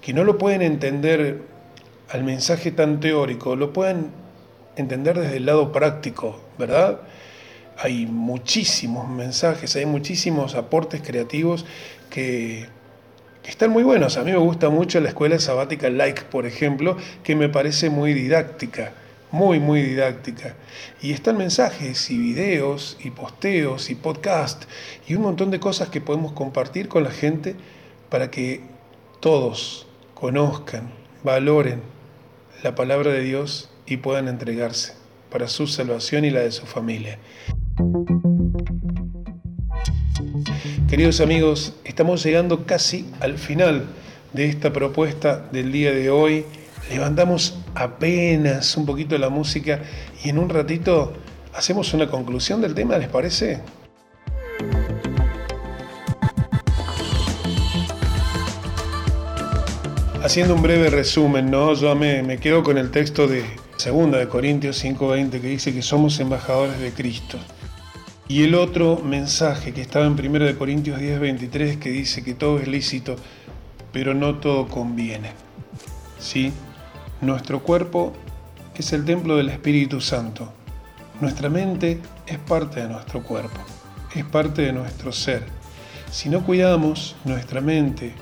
que 0.00 0.12
no 0.12 0.24
lo 0.24 0.38
pueden 0.38 0.62
entender 0.62 1.42
al 2.08 2.24
mensaje 2.24 2.70
tan 2.70 3.00
teórico, 3.00 3.56
lo 3.56 3.72
puedan 3.72 4.10
entender 4.76 5.18
desde 5.18 5.36
el 5.36 5.46
lado 5.46 5.72
práctico, 5.72 6.40
¿verdad? 6.58 7.00
Hay 7.82 8.04
muchísimos 8.04 9.08
mensajes, 9.08 9.74
hay 9.74 9.86
muchísimos 9.86 10.54
aportes 10.54 11.00
creativos 11.00 11.64
que, 12.10 12.68
están 13.44 13.70
muy 13.70 13.82
buenos. 13.82 14.18
A 14.18 14.22
mí 14.22 14.32
me 14.32 14.38
gusta 14.38 14.68
mucho 14.68 15.00
la 15.00 15.08
escuela 15.08 15.38
sabática 15.38 15.88
Like, 15.88 16.24
por 16.24 16.44
ejemplo, 16.44 16.98
que 17.24 17.34
me 17.34 17.48
parece 17.48 17.88
muy 17.88 18.12
didáctica, 18.12 18.92
muy, 19.32 19.60
muy 19.60 19.82
didáctica. 19.82 20.56
Y 21.00 21.12
están 21.12 21.38
mensajes 21.38 22.10
y 22.10 22.18
videos 22.18 22.98
y 23.02 23.10
posteos 23.10 23.88
y 23.88 23.94
podcast 23.94 24.64
y 25.08 25.14
un 25.14 25.22
montón 25.22 25.50
de 25.50 25.58
cosas 25.58 25.88
que 25.88 26.02
podemos 26.02 26.32
compartir 26.32 26.88
con 26.88 27.02
la 27.02 27.10
gente 27.10 27.56
para 28.10 28.30
que 28.30 28.60
todos 29.20 29.86
conozcan, 30.14 30.92
valoren 31.24 31.80
la 32.62 32.74
palabra 32.74 33.10
de 33.10 33.22
Dios 33.22 33.70
y 33.86 33.96
puedan 33.96 34.28
entregarse 34.28 34.92
para 35.30 35.48
su 35.48 35.66
salvación 35.66 36.26
y 36.26 36.30
la 36.30 36.40
de 36.40 36.52
su 36.52 36.66
familia. 36.66 37.18
Queridos 40.88 41.20
amigos, 41.20 41.74
estamos 41.84 42.22
llegando 42.24 42.66
casi 42.66 43.06
al 43.20 43.38
final 43.38 43.84
de 44.32 44.46
esta 44.46 44.72
propuesta 44.72 45.48
del 45.52 45.72
día 45.72 45.92
de 45.92 46.10
hoy. 46.10 46.44
Levantamos 46.90 47.58
apenas 47.74 48.76
un 48.76 48.86
poquito 48.86 49.16
la 49.18 49.28
música 49.28 49.80
y 50.24 50.30
en 50.30 50.38
un 50.38 50.48
ratito 50.48 51.12
hacemos 51.54 51.94
una 51.94 52.08
conclusión 52.08 52.60
del 52.60 52.74
tema, 52.74 52.98
¿les 52.98 53.08
parece? 53.08 53.60
Haciendo 60.22 60.54
un 60.54 60.62
breve 60.62 60.90
resumen, 60.90 61.50
¿no? 61.50 61.74
Yo 61.74 61.94
me, 61.94 62.22
me 62.22 62.38
quedo 62.38 62.62
con 62.62 62.78
el 62.78 62.90
texto 62.90 63.26
de 63.26 63.44
segunda 63.76 64.18
de 64.18 64.28
Corintios 64.28 64.84
5:20 64.84 65.40
que 65.40 65.48
dice 65.48 65.72
que 65.72 65.82
somos 65.82 66.20
embajadores 66.20 66.78
de 66.78 66.92
Cristo. 66.92 67.38
Y 68.30 68.44
el 68.44 68.54
otro 68.54 69.02
mensaje 69.04 69.72
que 69.72 69.80
estaba 69.80 70.06
en 70.06 70.12
1 70.12 70.56
Corintios 70.56 71.00
10:23 71.00 71.80
que 71.80 71.90
dice 71.90 72.22
que 72.22 72.32
todo 72.32 72.60
es 72.60 72.68
lícito, 72.68 73.16
pero 73.92 74.14
no 74.14 74.36
todo 74.36 74.68
conviene. 74.68 75.32
¿Sí? 76.20 76.52
Nuestro 77.20 77.64
cuerpo 77.64 78.12
es 78.76 78.92
el 78.92 79.04
templo 79.04 79.36
del 79.36 79.48
Espíritu 79.48 80.00
Santo. 80.00 80.52
Nuestra 81.20 81.48
mente 81.48 82.00
es 82.24 82.38
parte 82.38 82.82
de 82.82 82.88
nuestro 82.88 83.20
cuerpo, 83.24 83.62
es 84.14 84.24
parte 84.24 84.62
de 84.62 84.74
nuestro 84.74 85.10
ser. 85.10 85.42
Si 86.12 86.28
no 86.28 86.46
cuidamos 86.46 87.16
nuestra 87.24 87.60
mente 87.60 88.12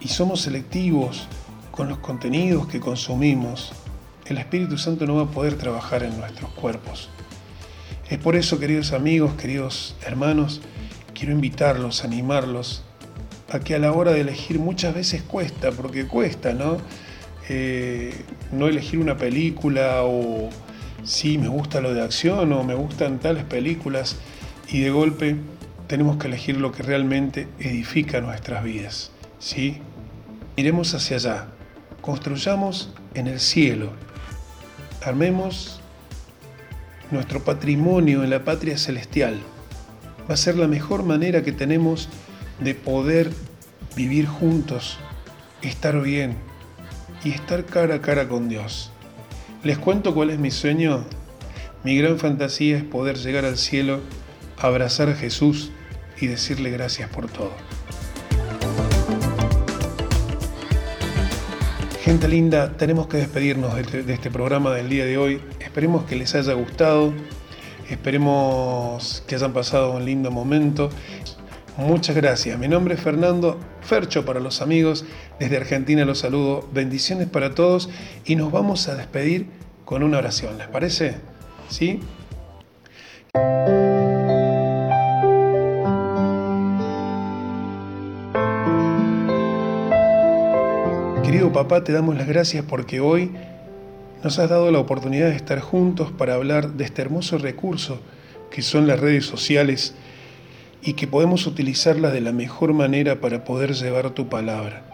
y 0.00 0.08
somos 0.08 0.40
selectivos 0.40 1.28
con 1.70 1.88
los 1.88 1.98
contenidos 1.98 2.66
que 2.66 2.80
consumimos, 2.80 3.70
el 4.26 4.38
Espíritu 4.38 4.78
Santo 4.78 5.06
no 5.06 5.14
va 5.14 5.22
a 5.22 5.30
poder 5.30 5.56
trabajar 5.56 6.02
en 6.02 6.18
nuestros 6.18 6.50
cuerpos. 6.54 7.08
Es 8.08 8.18
por 8.18 8.36
eso, 8.36 8.58
queridos 8.58 8.92
amigos, 8.92 9.32
queridos 9.34 9.96
hermanos, 10.06 10.60
quiero 11.14 11.32
invitarlos, 11.32 12.04
animarlos 12.04 12.84
a 13.50 13.60
que 13.60 13.74
a 13.74 13.78
la 13.78 13.92
hora 13.92 14.12
de 14.12 14.20
elegir 14.20 14.58
muchas 14.58 14.94
veces 14.94 15.22
cuesta, 15.22 15.72
porque 15.72 16.06
cuesta, 16.06 16.52
¿no? 16.52 16.76
Eh, 17.48 18.14
no 18.52 18.68
elegir 18.68 18.98
una 18.98 19.16
película 19.16 20.02
o 20.02 20.50
sí, 21.02 21.38
me 21.38 21.48
gusta 21.48 21.80
lo 21.80 21.94
de 21.94 22.02
acción 22.02 22.52
o 22.52 22.62
me 22.62 22.74
gustan 22.74 23.20
tales 23.20 23.44
películas 23.44 24.16
y 24.70 24.80
de 24.80 24.90
golpe 24.90 25.36
tenemos 25.86 26.18
que 26.18 26.26
elegir 26.26 26.58
lo 26.58 26.72
que 26.72 26.82
realmente 26.82 27.48
edifica 27.58 28.20
nuestras 28.20 28.64
vidas, 28.64 29.12
¿sí? 29.38 29.78
Miremos 30.58 30.92
hacia 30.92 31.16
allá, 31.16 31.46
construyamos 32.02 32.92
en 33.14 33.28
el 33.28 33.40
cielo, 33.40 33.92
armemos 35.02 35.80
nuestro 37.10 37.44
patrimonio 37.44 38.24
en 38.24 38.30
la 38.30 38.44
patria 38.44 38.78
celestial. 38.78 39.40
Va 40.28 40.34
a 40.34 40.38
ser 40.38 40.56
la 40.56 40.68
mejor 40.68 41.02
manera 41.02 41.42
que 41.42 41.52
tenemos 41.52 42.08
de 42.60 42.74
poder 42.74 43.30
vivir 43.96 44.26
juntos, 44.26 44.98
estar 45.62 46.00
bien 46.00 46.36
y 47.22 47.30
estar 47.30 47.64
cara 47.64 47.96
a 47.96 48.00
cara 48.00 48.28
con 48.28 48.48
Dios. 48.48 48.90
Les 49.62 49.78
cuento 49.78 50.14
cuál 50.14 50.30
es 50.30 50.38
mi 50.38 50.50
sueño. 50.50 51.04
Mi 51.84 51.96
gran 51.96 52.18
fantasía 52.18 52.78
es 52.78 52.84
poder 52.84 53.16
llegar 53.18 53.44
al 53.44 53.58
cielo, 53.58 54.00
abrazar 54.58 55.08
a 55.08 55.14
Jesús 55.14 55.70
y 56.20 56.26
decirle 56.26 56.70
gracias 56.70 57.10
por 57.10 57.30
todo. 57.30 57.52
Gente 62.04 62.28
linda, 62.28 62.76
tenemos 62.76 63.06
que 63.06 63.16
despedirnos 63.16 63.74
de 63.74 64.12
este 64.12 64.30
programa 64.30 64.74
del 64.74 64.90
día 64.90 65.06
de 65.06 65.16
hoy. 65.16 65.40
Esperemos 65.58 66.04
que 66.04 66.16
les 66.16 66.34
haya 66.34 66.52
gustado, 66.52 67.14
esperemos 67.88 69.24
que 69.26 69.36
hayan 69.36 69.54
pasado 69.54 69.92
un 69.92 70.04
lindo 70.04 70.30
momento. 70.30 70.90
Muchas 71.78 72.14
gracias. 72.14 72.58
Mi 72.58 72.68
nombre 72.68 72.92
es 72.92 73.00
Fernando 73.00 73.58
Fercho 73.80 74.26
para 74.26 74.38
los 74.38 74.60
amigos. 74.60 75.06
Desde 75.40 75.56
Argentina 75.56 76.04
los 76.04 76.18
saludo. 76.18 76.68
Bendiciones 76.74 77.26
para 77.26 77.54
todos 77.54 77.88
y 78.26 78.36
nos 78.36 78.52
vamos 78.52 78.86
a 78.88 78.96
despedir 78.96 79.46
con 79.86 80.02
una 80.02 80.18
oración. 80.18 80.58
¿Les 80.58 80.68
parece? 80.68 81.14
¿Sí? 81.70 82.00
Querido 91.34 91.52
papá, 91.52 91.82
te 91.82 91.90
damos 91.90 92.14
las 92.14 92.28
gracias 92.28 92.64
porque 92.64 93.00
hoy 93.00 93.32
nos 94.22 94.38
has 94.38 94.48
dado 94.48 94.70
la 94.70 94.78
oportunidad 94.78 95.30
de 95.30 95.34
estar 95.34 95.58
juntos 95.58 96.12
para 96.12 96.34
hablar 96.34 96.74
de 96.74 96.84
este 96.84 97.02
hermoso 97.02 97.38
recurso 97.38 97.98
que 98.52 98.62
son 98.62 98.86
las 98.86 99.00
redes 99.00 99.26
sociales 99.26 99.96
y 100.80 100.92
que 100.92 101.08
podemos 101.08 101.48
utilizarlas 101.48 102.12
de 102.12 102.20
la 102.20 102.30
mejor 102.30 102.72
manera 102.72 103.20
para 103.20 103.42
poder 103.42 103.74
llevar 103.74 104.10
tu 104.10 104.28
palabra. 104.28 104.84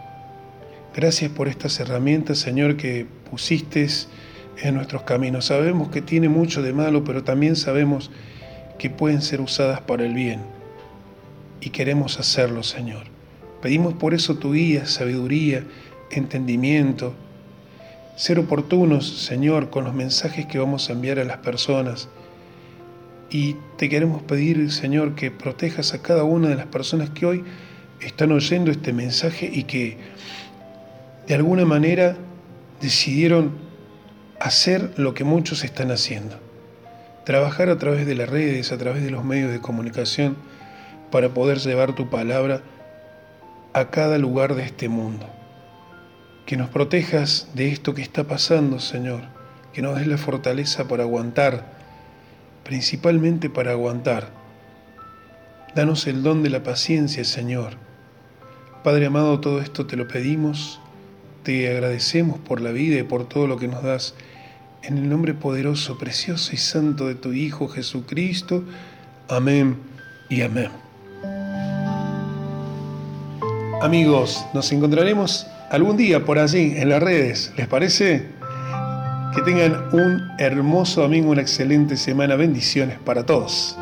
Gracias 0.95 1.29
por 1.29 1.47
estas 1.47 1.79
herramientas, 1.79 2.39
Señor, 2.39 2.75
que 2.75 3.05
pusiste 3.29 3.87
en 4.63 4.73
nuestros 4.73 5.03
caminos. 5.03 5.45
Sabemos 5.45 5.89
que 5.89 6.01
tiene 6.01 6.27
mucho 6.27 6.63
de 6.63 6.73
malo, 6.73 7.03
pero 7.03 7.23
también 7.23 7.55
sabemos 7.55 8.09
que 8.79 8.89
pueden 8.89 9.21
ser 9.21 9.41
usadas 9.41 9.81
para 9.81 10.05
el 10.05 10.15
bien. 10.15 10.39
Y 11.61 11.69
queremos 11.69 12.19
hacerlo, 12.19 12.63
Señor. 12.63 13.03
Pedimos 13.61 13.93
por 13.93 14.15
eso 14.15 14.39
tu 14.39 14.53
guía, 14.53 14.87
sabiduría, 14.87 15.63
entendimiento, 16.11 17.13
ser 18.15 18.39
oportunos, 18.39 19.23
Señor, 19.25 19.69
con 19.69 19.83
los 19.83 19.93
mensajes 19.93 20.45
que 20.45 20.59
vamos 20.59 20.89
a 20.89 20.93
enviar 20.93 21.19
a 21.19 21.23
las 21.23 21.37
personas. 21.37 22.09
Y 23.29 23.55
te 23.77 23.89
queremos 23.89 24.21
pedir, 24.21 24.71
Señor, 24.71 25.15
que 25.15 25.31
protejas 25.31 25.93
a 25.93 26.01
cada 26.01 26.23
una 26.23 26.49
de 26.49 26.55
las 26.55 26.67
personas 26.67 27.09
que 27.09 27.25
hoy 27.25 27.43
están 28.01 28.31
oyendo 28.31 28.71
este 28.71 28.93
mensaje 28.93 29.49
y 29.51 29.63
que 29.63 29.97
de 31.27 31.35
alguna 31.35 31.65
manera 31.65 32.17
decidieron 32.81 33.51
hacer 34.39 34.91
lo 34.97 35.13
que 35.13 35.23
muchos 35.23 35.63
están 35.63 35.91
haciendo. 35.91 36.37
Trabajar 37.25 37.69
a 37.69 37.77
través 37.77 38.05
de 38.05 38.15
las 38.15 38.29
redes, 38.29 38.71
a 38.71 38.77
través 38.77 39.03
de 39.03 39.11
los 39.11 39.23
medios 39.23 39.51
de 39.51 39.61
comunicación, 39.61 40.35
para 41.11 41.29
poder 41.29 41.59
llevar 41.59 41.93
tu 41.93 42.09
palabra 42.09 42.61
a 43.73 43.89
cada 43.89 44.17
lugar 44.17 44.55
de 44.55 44.63
este 44.63 44.89
mundo. 44.89 45.27
Que 46.45 46.57
nos 46.57 46.69
protejas 46.69 47.47
de 47.53 47.69
esto 47.69 47.93
que 47.93 48.01
está 48.01 48.25
pasando, 48.25 48.79
Señor. 48.79 49.21
Que 49.73 49.81
nos 49.81 49.97
des 49.97 50.07
la 50.07 50.17
fortaleza 50.17 50.87
para 50.87 51.03
aguantar, 51.03 51.65
principalmente 52.63 53.49
para 53.49 53.71
aguantar. 53.71 54.29
Danos 55.75 56.07
el 56.07 56.23
don 56.23 56.43
de 56.43 56.49
la 56.49 56.63
paciencia, 56.63 57.23
Señor. 57.23 57.73
Padre 58.83 59.05
amado, 59.05 59.39
todo 59.39 59.61
esto 59.61 59.85
te 59.85 59.95
lo 59.95 60.07
pedimos, 60.07 60.81
te 61.43 61.69
agradecemos 61.69 62.39
por 62.39 62.59
la 62.59 62.71
vida 62.71 62.99
y 62.99 63.03
por 63.03 63.29
todo 63.29 63.47
lo 63.47 63.57
que 63.57 63.67
nos 63.67 63.83
das. 63.83 64.15
En 64.83 64.97
el 64.97 65.07
nombre 65.07 65.33
poderoso, 65.33 65.97
precioso 65.97 66.53
y 66.53 66.57
santo 66.57 67.07
de 67.07 67.15
tu 67.15 67.31
Hijo 67.31 67.67
Jesucristo. 67.67 68.63
Amén 69.29 69.77
y 70.29 70.41
amén. 70.41 70.90
Amigos, 73.81 74.45
nos 74.53 74.71
encontraremos 74.71 75.47
algún 75.71 75.97
día 75.97 76.23
por 76.23 76.37
allí 76.37 76.75
en 76.77 76.89
las 76.89 77.01
redes. 77.01 77.51
¿Les 77.57 77.67
parece? 77.67 78.27
Que 79.33 79.41
tengan 79.41 79.89
un 79.91 80.21
hermoso 80.37 81.01
domingo, 81.01 81.31
una 81.31 81.41
excelente 81.41 81.97
semana. 81.97 82.35
Bendiciones 82.35 82.99
para 82.99 83.25
todos. 83.25 83.75